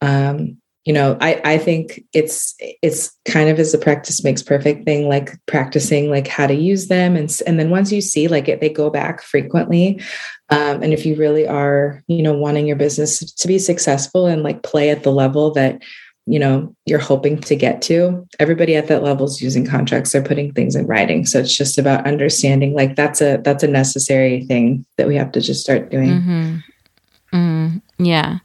um 0.00 0.58
you 0.84 0.92
know 0.92 1.16
i 1.20 1.40
i 1.44 1.58
think 1.58 2.04
it's 2.12 2.54
it's 2.82 3.16
kind 3.24 3.48
of 3.48 3.58
as 3.58 3.74
a 3.74 3.78
practice 3.78 4.24
makes 4.24 4.42
perfect 4.42 4.84
thing 4.84 5.08
like 5.08 5.38
practicing 5.46 6.10
like 6.10 6.26
how 6.26 6.46
to 6.46 6.54
use 6.54 6.88
them 6.88 7.16
and 7.16 7.40
and 7.46 7.58
then 7.58 7.70
once 7.70 7.92
you 7.92 8.00
see 8.00 8.28
like 8.28 8.48
it 8.48 8.60
they 8.60 8.68
go 8.68 8.90
back 8.90 9.22
frequently 9.22 10.00
um, 10.50 10.82
and 10.82 10.94
if 10.94 11.04
you 11.04 11.14
really 11.14 11.46
are 11.46 12.02
you 12.06 12.22
know 12.22 12.32
wanting 12.32 12.66
your 12.66 12.76
business 12.76 13.18
to 13.18 13.48
be 13.48 13.58
successful 13.58 14.26
and 14.26 14.42
like 14.42 14.62
play 14.62 14.90
at 14.90 15.02
the 15.02 15.12
level 15.12 15.50
that 15.50 15.82
you 16.26 16.38
know 16.38 16.74
you're 16.86 16.98
hoping 16.98 17.38
to 17.38 17.56
get 17.56 17.80
to 17.82 18.26
everybody 18.38 18.76
at 18.76 18.86
that 18.88 19.02
level 19.02 19.26
is 19.26 19.42
using 19.42 19.66
contracts 19.66 20.12
they're 20.12 20.22
putting 20.22 20.52
things 20.52 20.76
in 20.76 20.86
writing 20.86 21.24
so 21.24 21.38
it's 21.38 21.56
just 21.56 21.78
about 21.78 22.06
understanding 22.06 22.74
like 22.74 22.96
that's 22.96 23.20
a 23.20 23.38
that's 23.38 23.62
a 23.62 23.68
necessary 23.68 24.44
thing 24.44 24.84
that 24.96 25.08
we 25.08 25.16
have 25.16 25.32
to 25.32 25.40
just 25.40 25.60
start 25.60 25.90
doing 25.90 26.20
mm-hmm. 26.20 26.56
Mm-hmm. 27.32 27.78
Yeah. 27.98 28.38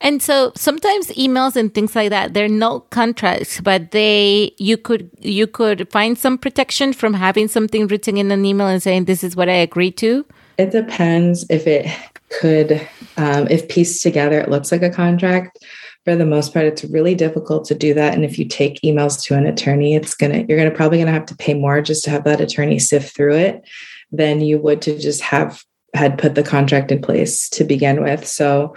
And 0.00 0.22
so 0.22 0.52
sometimes 0.54 1.08
emails 1.08 1.56
and 1.56 1.74
things 1.74 1.96
like 1.96 2.10
that, 2.10 2.32
they're 2.32 2.48
no 2.48 2.80
contracts, 2.80 3.60
but 3.60 3.90
they 3.90 4.54
you 4.58 4.76
could 4.76 5.10
you 5.18 5.48
could 5.48 5.90
find 5.90 6.16
some 6.16 6.38
protection 6.38 6.92
from 6.92 7.14
having 7.14 7.48
something 7.48 7.88
written 7.88 8.16
in 8.16 8.30
an 8.30 8.44
email 8.44 8.68
and 8.68 8.82
saying 8.82 9.06
this 9.06 9.24
is 9.24 9.34
what 9.34 9.48
I 9.48 9.54
agree 9.54 9.90
to. 9.92 10.24
It 10.58 10.70
depends 10.70 11.44
if 11.50 11.66
it 11.66 11.88
could 12.28 12.86
um, 13.16 13.48
if 13.48 13.68
pieced 13.68 14.02
together 14.02 14.38
it 14.40 14.48
looks 14.48 14.70
like 14.70 14.82
a 14.82 14.90
contract. 14.90 15.58
For 16.04 16.16
the 16.16 16.24
most 16.24 16.54
part, 16.54 16.64
it's 16.64 16.84
really 16.84 17.14
difficult 17.14 17.66
to 17.66 17.74
do 17.74 17.92
that. 17.92 18.14
And 18.14 18.24
if 18.24 18.38
you 18.38 18.46
take 18.46 18.80
emails 18.80 19.22
to 19.24 19.34
an 19.34 19.44
attorney, 19.44 19.96
it's 19.96 20.14
gonna 20.14 20.44
you're 20.48 20.56
gonna 20.56 20.70
probably 20.70 20.98
gonna 20.98 21.10
have 21.10 21.26
to 21.26 21.36
pay 21.36 21.54
more 21.54 21.82
just 21.82 22.04
to 22.04 22.10
have 22.10 22.24
that 22.24 22.40
attorney 22.40 22.78
sift 22.78 23.16
through 23.16 23.34
it 23.34 23.68
than 24.12 24.40
you 24.40 24.58
would 24.58 24.82
to 24.82 24.98
just 24.98 25.20
have 25.20 25.64
had 25.94 26.18
put 26.18 26.34
the 26.34 26.42
contract 26.42 26.92
in 26.92 27.00
place 27.00 27.48
to 27.50 27.64
begin 27.64 28.02
with. 28.02 28.26
So 28.26 28.74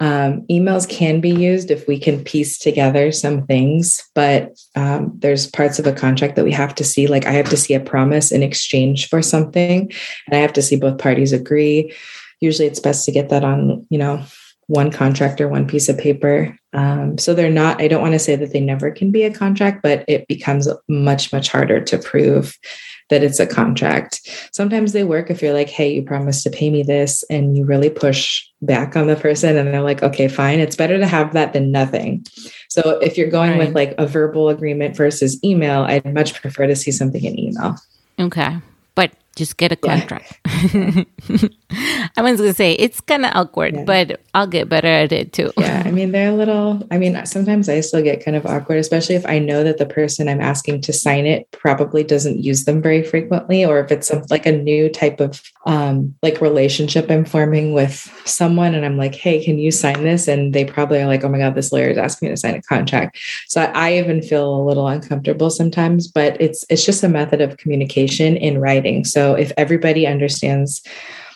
um, 0.00 0.42
emails 0.50 0.88
can 0.88 1.20
be 1.20 1.30
used 1.30 1.70
if 1.70 1.86
we 1.86 1.98
can 1.98 2.24
piece 2.24 2.58
together 2.58 3.12
some 3.12 3.46
things, 3.46 4.02
but 4.14 4.58
um, 4.74 5.12
there's 5.18 5.46
parts 5.46 5.78
of 5.78 5.86
a 5.86 5.92
contract 5.92 6.36
that 6.36 6.44
we 6.44 6.52
have 6.52 6.74
to 6.76 6.84
see. 6.84 7.06
Like 7.06 7.26
I 7.26 7.32
have 7.32 7.48
to 7.50 7.56
see 7.56 7.74
a 7.74 7.80
promise 7.80 8.32
in 8.32 8.42
exchange 8.42 9.08
for 9.08 9.22
something, 9.22 9.92
and 10.26 10.36
I 10.36 10.38
have 10.38 10.52
to 10.54 10.62
see 10.62 10.76
both 10.76 10.98
parties 10.98 11.32
agree. 11.32 11.94
Usually, 12.40 12.66
it's 12.66 12.80
best 12.80 13.04
to 13.04 13.12
get 13.12 13.28
that 13.28 13.44
on, 13.44 13.86
you 13.88 13.98
know, 13.98 14.22
one 14.66 14.90
contract 14.90 15.40
or 15.40 15.48
one 15.48 15.66
piece 15.66 15.88
of 15.88 15.96
paper. 15.96 16.58
Um, 16.72 17.16
so 17.16 17.32
they're 17.32 17.48
not. 17.48 17.80
I 17.80 17.86
don't 17.86 18.02
want 18.02 18.14
to 18.14 18.18
say 18.18 18.34
that 18.34 18.52
they 18.52 18.60
never 18.60 18.90
can 18.90 19.12
be 19.12 19.22
a 19.22 19.32
contract, 19.32 19.80
but 19.82 20.04
it 20.08 20.26
becomes 20.26 20.68
much 20.88 21.32
much 21.32 21.48
harder 21.48 21.80
to 21.80 21.98
prove 21.98 22.58
that 23.10 23.22
it's 23.22 23.40
a 23.40 23.46
contract. 23.46 24.20
Sometimes 24.52 24.92
they 24.92 25.04
work 25.04 25.30
if 25.30 25.42
you're 25.42 25.52
like, 25.52 25.68
hey, 25.68 25.92
you 25.92 26.02
promised 26.02 26.42
to 26.44 26.50
pay 26.50 26.70
me 26.70 26.82
this, 26.82 27.22
and 27.30 27.56
you 27.56 27.64
really 27.64 27.90
push 27.90 28.46
back 28.62 28.96
on 28.96 29.06
the 29.06 29.16
person, 29.16 29.56
and 29.56 29.68
they're 29.68 29.82
like, 29.82 30.02
okay, 30.02 30.28
fine. 30.28 30.60
It's 30.60 30.76
better 30.76 30.98
to 30.98 31.06
have 31.06 31.32
that 31.34 31.52
than 31.52 31.70
nothing. 31.70 32.24
So 32.68 32.98
if 33.00 33.16
you're 33.16 33.30
going 33.30 33.52
right. 33.52 33.58
with 33.58 33.74
like 33.74 33.94
a 33.98 34.06
verbal 34.06 34.48
agreement 34.48 34.96
versus 34.96 35.42
email, 35.44 35.82
I'd 35.82 36.12
much 36.12 36.40
prefer 36.40 36.66
to 36.66 36.76
see 36.76 36.90
something 36.90 37.22
in 37.22 37.38
email. 37.38 37.76
Okay. 38.18 38.58
But 38.94 39.12
just 39.36 39.56
get 39.56 39.72
a 39.72 39.76
contract. 39.76 40.40
Yeah. 40.72 41.04
I 42.16 42.22
was 42.22 42.40
gonna 42.40 42.54
say 42.54 42.72
it's 42.72 43.00
kind 43.00 43.24
of 43.24 43.32
awkward, 43.34 43.74
yeah. 43.74 43.84
but 43.84 44.20
I'll 44.34 44.46
get 44.46 44.68
better 44.68 44.88
at 44.88 45.12
it 45.12 45.32
too. 45.32 45.52
Yeah, 45.58 45.82
I 45.84 45.90
mean 45.90 46.12
they're 46.12 46.30
a 46.30 46.34
little. 46.34 46.86
I 46.90 46.98
mean 46.98 47.24
sometimes 47.26 47.68
I 47.68 47.80
still 47.80 48.02
get 48.02 48.24
kind 48.24 48.36
of 48.36 48.46
awkward, 48.46 48.78
especially 48.78 49.14
if 49.14 49.26
I 49.26 49.38
know 49.38 49.64
that 49.64 49.78
the 49.78 49.86
person 49.86 50.28
I'm 50.28 50.40
asking 50.40 50.82
to 50.82 50.92
sign 50.92 51.26
it 51.26 51.50
probably 51.52 52.04
doesn't 52.04 52.42
use 52.42 52.64
them 52.64 52.82
very 52.82 53.02
frequently, 53.02 53.64
or 53.64 53.80
if 53.80 53.90
it's 53.90 54.08
some, 54.08 54.22
like 54.30 54.46
a 54.46 54.52
new 54.52 54.88
type 54.88 55.20
of 55.20 55.42
um, 55.66 56.14
like 56.22 56.40
relationship 56.40 57.10
I'm 57.10 57.24
forming 57.24 57.72
with 57.72 58.10
someone, 58.24 58.74
and 58.74 58.84
I'm 58.84 58.96
like, 58.96 59.14
hey, 59.14 59.44
can 59.44 59.58
you 59.58 59.70
sign 59.70 60.02
this? 60.02 60.28
And 60.28 60.54
they 60.54 60.64
probably 60.64 61.00
are 61.00 61.06
like, 61.06 61.24
oh 61.24 61.28
my 61.28 61.38
god, 61.38 61.54
this 61.54 61.72
lawyer 61.72 61.88
is 61.88 61.98
asking 61.98 62.28
me 62.28 62.34
to 62.34 62.36
sign 62.36 62.54
a 62.54 62.62
contract. 62.62 63.18
So 63.48 63.62
I, 63.62 63.72
I 63.74 63.98
even 63.98 64.22
feel 64.22 64.54
a 64.54 64.64
little 64.64 64.88
uncomfortable 64.88 65.50
sometimes, 65.50 66.08
but 66.08 66.40
it's 66.40 66.64
it's 66.68 66.84
just 66.84 67.02
a 67.02 67.08
method 67.08 67.40
of 67.40 67.56
communication 67.56 68.36
in 68.36 68.58
writing. 68.58 69.04
So 69.04 69.34
if 69.34 69.52
everybody 69.56 70.06
understands 70.06 70.82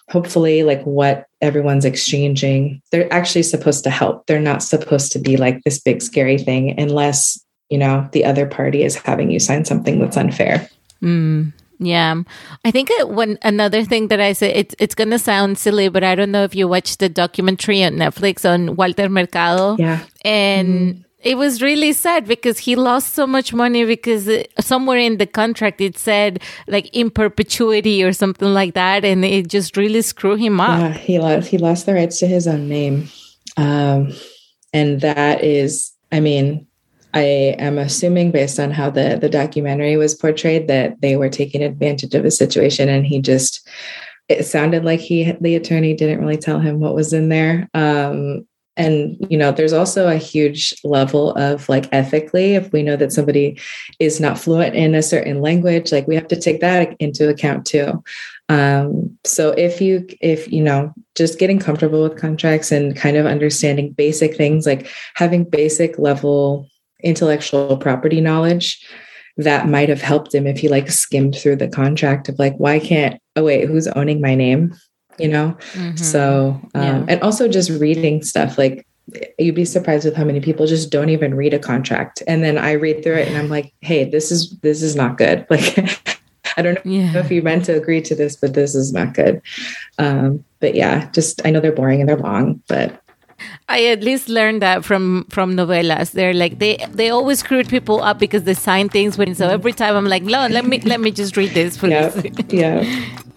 hopefully 0.08 0.62
like 0.62 0.82
what 0.84 1.26
everyone's 1.40 1.84
exchanging 1.84 2.80
they're 2.90 3.12
actually 3.12 3.42
supposed 3.42 3.84
to 3.84 3.90
help. 3.90 4.26
They're 4.26 4.40
not 4.40 4.62
supposed 4.62 5.12
to 5.12 5.18
be 5.18 5.36
like 5.36 5.62
this 5.64 5.80
big 5.80 6.02
scary 6.02 6.38
thing 6.38 6.78
unless 6.78 7.38
you 7.68 7.78
know 7.78 8.08
the 8.12 8.24
other 8.24 8.46
party 8.46 8.82
is 8.82 8.96
having 8.96 9.30
you 9.30 9.38
sign 9.38 9.64
something 9.64 9.98
that's 9.98 10.16
unfair. 10.16 10.68
Mm, 11.02 11.52
yeah. 11.78 12.22
I 12.64 12.70
think 12.70 12.90
when 13.04 13.38
another 13.42 13.84
thing 13.84 14.08
that 14.08 14.20
i 14.20 14.32
say 14.32 14.52
it's, 14.52 14.74
it's 14.78 14.94
gonna 14.94 15.18
sound 15.18 15.58
silly 15.58 15.88
but 15.88 16.02
i 16.02 16.14
don't 16.14 16.32
know 16.32 16.42
if 16.42 16.54
you 16.54 16.66
watched 16.66 16.98
the 16.98 17.08
documentary 17.08 17.84
on 17.84 17.94
netflix 17.94 18.48
on 18.48 18.74
walter 18.76 19.08
mercado. 19.08 19.76
Yeah. 19.78 20.04
And 20.24 20.68
mm 20.68 21.04
it 21.20 21.36
was 21.36 21.60
really 21.60 21.92
sad 21.92 22.26
because 22.26 22.58
he 22.58 22.76
lost 22.76 23.14
so 23.14 23.26
much 23.26 23.52
money 23.52 23.84
because 23.84 24.28
uh, 24.28 24.44
somewhere 24.60 24.98
in 24.98 25.18
the 25.18 25.26
contract 25.26 25.80
it 25.80 25.98
said 25.98 26.40
like 26.68 26.88
in 26.94 27.10
perpetuity 27.10 28.04
or 28.04 28.12
something 28.12 28.54
like 28.54 28.74
that 28.74 29.04
and 29.04 29.24
it 29.24 29.48
just 29.48 29.76
really 29.76 30.02
screwed 30.02 30.38
him 30.38 30.60
up. 30.60 30.78
Yeah 30.78 30.92
he 30.92 31.18
lost 31.18 31.48
he 31.48 31.58
lost 31.58 31.86
the 31.86 31.94
rights 31.94 32.18
to 32.20 32.26
his 32.26 32.46
own 32.46 32.68
name. 32.68 33.08
Um, 33.56 34.12
and 34.72 35.00
that 35.00 35.42
is 35.42 35.92
i 36.12 36.20
mean 36.20 36.66
i 37.14 37.22
am 37.58 37.78
assuming 37.78 38.30
based 38.30 38.60
on 38.60 38.70
how 38.70 38.90
the 38.90 39.18
the 39.20 39.28
documentary 39.28 39.96
was 39.96 40.14
portrayed 40.14 40.68
that 40.68 41.00
they 41.00 41.16
were 41.16 41.30
taking 41.30 41.62
advantage 41.62 42.14
of 42.14 42.24
a 42.24 42.30
situation 42.30 42.88
and 42.88 43.06
he 43.06 43.20
just 43.20 43.66
it 44.28 44.44
sounded 44.44 44.84
like 44.84 45.00
he 45.00 45.32
the 45.40 45.56
attorney 45.56 45.94
didn't 45.94 46.20
really 46.20 46.36
tell 46.36 46.60
him 46.60 46.80
what 46.80 46.94
was 46.94 47.12
in 47.12 47.28
there. 47.30 47.68
Um, 47.74 48.46
and 48.78 49.16
you 49.28 49.36
know 49.36 49.52
there's 49.52 49.72
also 49.72 50.08
a 50.08 50.16
huge 50.16 50.72
level 50.84 51.32
of 51.32 51.68
like 51.68 51.88
ethically 51.92 52.54
if 52.54 52.72
we 52.72 52.82
know 52.82 52.96
that 52.96 53.12
somebody 53.12 53.60
is 53.98 54.20
not 54.20 54.38
fluent 54.38 54.74
in 54.74 54.94
a 54.94 55.02
certain 55.02 55.42
language 55.42 55.90
like 55.92 56.06
we 56.06 56.14
have 56.14 56.28
to 56.28 56.40
take 56.40 56.60
that 56.60 56.96
into 57.00 57.28
account 57.28 57.66
too. 57.66 58.02
Um, 58.48 59.18
so 59.24 59.50
if 59.50 59.80
you 59.80 60.06
if 60.20 60.50
you 60.50 60.62
know 60.62 60.94
just 61.16 61.38
getting 61.38 61.58
comfortable 61.58 62.02
with 62.02 62.16
contracts 62.16 62.72
and 62.72 62.96
kind 62.96 63.16
of 63.16 63.26
understanding 63.26 63.92
basic 63.92 64.36
things 64.36 64.64
like 64.64 64.88
having 65.14 65.44
basic 65.44 65.98
level 65.98 66.68
intellectual 67.02 67.76
property 67.76 68.20
knowledge 68.20 68.84
that 69.36 69.68
might 69.68 69.88
have 69.88 70.02
helped 70.02 70.34
him 70.34 70.46
if 70.46 70.58
he 70.58 70.68
like 70.68 70.90
skimmed 70.90 71.36
through 71.36 71.56
the 71.56 71.68
contract 71.68 72.28
of 72.28 72.38
like 72.38 72.56
why 72.56 72.78
can't 72.78 73.20
oh 73.36 73.44
wait 73.44 73.68
who's 73.68 73.86
owning 73.88 74.20
my 74.20 74.34
name 74.34 74.74
you 75.18 75.28
know 75.28 75.56
mm-hmm. 75.72 75.96
so 75.96 76.60
um, 76.74 76.82
yeah. 76.82 77.04
and 77.08 77.20
also 77.22 77.48
just 77.48 77.70
reading 77.70 78.22
stuff 78.22 78.58
like 78.58 78.86
you'd 79.38 79.54
be 79.54 79.64
surprised 79.64 80.04
with 80.04 80.14
how 80.14 80.24
many 80.24 80.40
people 80.40 80.66
just 80.66 80.90
don't 80.90 81.08
even 81.08 81.34
read 81.34 81.54
a 81.54 81.58
contract 81.58 82.22
and 82.26 82.42
then 82.42 82.58
i 82.58 82.72
read 82.72 83.02
through 83.02 83.16
it 83.16 83.28
and 83.28 83.36
i'm 83.36 83.48
like 83.48 83.72
hey 83.80 84.04
this 84.04 84.30
is 84.30 84.56
this 84.60 84.82
is 84.82 84.94
not 84.94 85.16
good 85.16 85.46
like 85.50 85.78
i 86.56 86.62
don't 86.62 86.84
know 86.84 86.92
yeah. 86.92 87.16
if 87.16 87.30
you 87.30 87.42
meant 87.42 87.64
to 87.64 87.74
agree 87.74 88.02
to 88.02 88.14
this 88.14 88.36
but 88.36 88.54
this 88.54 88.74
is 88.74 88.92
not 88.92 89.14
good 89.14 89.40
um, 89.98 90.44
but 90.60 90.74
yeah 90.74 91.10
just 91.10 91.44
i 91.46 91.50
know 91.50 91.60
they're 91.60 91.72
boring 91.72 92.00
and 92.00 92.08
they're 92.08 92.16
long 92.16 92.60
but 92.68 93.02
I 93.68 93.84
at 93.86 94.02
least 94.02 94.28
learned 94.28 94.62
that 94.62 94.84
from 94.84 95.24
from 95.30 95.54
novelas. 95.54 96.12
They're 96.12 96.34
like 96.34 96.58
they 96.58 96.84
they 96.90 97.10
always 97.10 97.40
screwed 97.40 97.68
people 97.68 98.02
up 98.02 98.18
because 98.18 98.44
they 98.44 98.54
sign 98.54 98.88
things 98.88 99.16
when 99.16 99.34
so 99.34 99.48
every 99.48 99.72
time 99.72 99.94
I'm 99.94 100.06
like, 100.06 100.22
no, 100.22 100.46
let 100.48 100.64
me 100.64 100.80
let 100.80 101.00
me 101.00 101.10
just 101.10 101.36
read 101.36 101.50
this, 101.50 101.76
please. 101.76 101.92
Yeah. 102.50 102.82
yeah. 102.82 103.08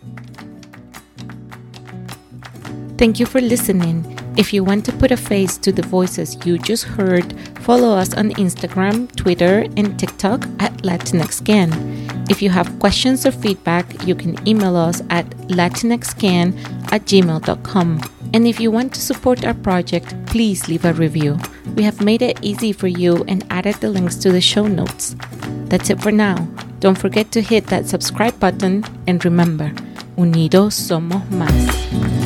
Thank 3.01 3.19
you 3.19 3.25
for 3.25 3.41
listening. 3.41 4.05
If 4.37 4.53
you 4.53 4.63
want 4.63 4.85
to 4.85 4.91
put 4.91 5.09
a 5.09 5.17
face 5.17 5.57
to 5.65 5.71
the 5.71 5.81
voices 5.81 6.37
you 6.45 6.59
just 6.59 6.83
heard, 6.83 7.33
follow 7.61 7.97
us 7.97 8.13
on 8.13 8.29
Instagram, 8.37 9.09
Twitter, 9.15 9.65
and 9.75 9.97
TikTok 9.97 10.45
at 10.59 10.71
LatinxCan. 10.83 12.29
If 12.29 12.43
you 12.43 12.51
have 12.51 12.77
questions 12.77 13.25
or 13.25 13.31
feedback, 13.31 14.05
you 14.05 14.13
can 14.13 14.37
email 14.47 14.75
us 14.75 15.01
at 15.09 15.27
latinxcan 15.49 16.53
at 16.91 17.01
gmail.com. 17.05 18.01
And 18.35 18.45
if 18.45 18.59
you 18.59 18.69
want 18.69 18.93
to 18.93 19.01
support 19.01 19.45
our 19.45 19.55
project, 19.55 20.13
please 20.27 20.67
leave 20.67 20.85
a 20.85 20.93
review. 20.93 21.39
We 21.75 21.81
have 21.81 22.01
made 22.01 22.21
it 22.21 22.37
easy 22.43 22.71
for 22.71 22.87
you 22.87 23.25
and 23.27 23.43
added 23.49 23.77
the 23.77 23.89
links 23.89 24.15
to 24.17 24.31
the 24.31 24.41
show 24.41 24.67
notes. 24.67 25.15
That's 25.65 25.89
it 25.89 25.99
for 25.99 26.11
now. 26.11 26.35
Don't 26.79 26.99
forget 26.99 27.31
to 27.31 27.41
hit 27.41 27.65
that 27.73 27.87
subscribe 27.87 28.39
button 28.39 28.85
and 29.07 29.25
remember, 29.25 29.73
unidos 30.17 30.75
somos 30.75 31.25
más. 31.31 32.20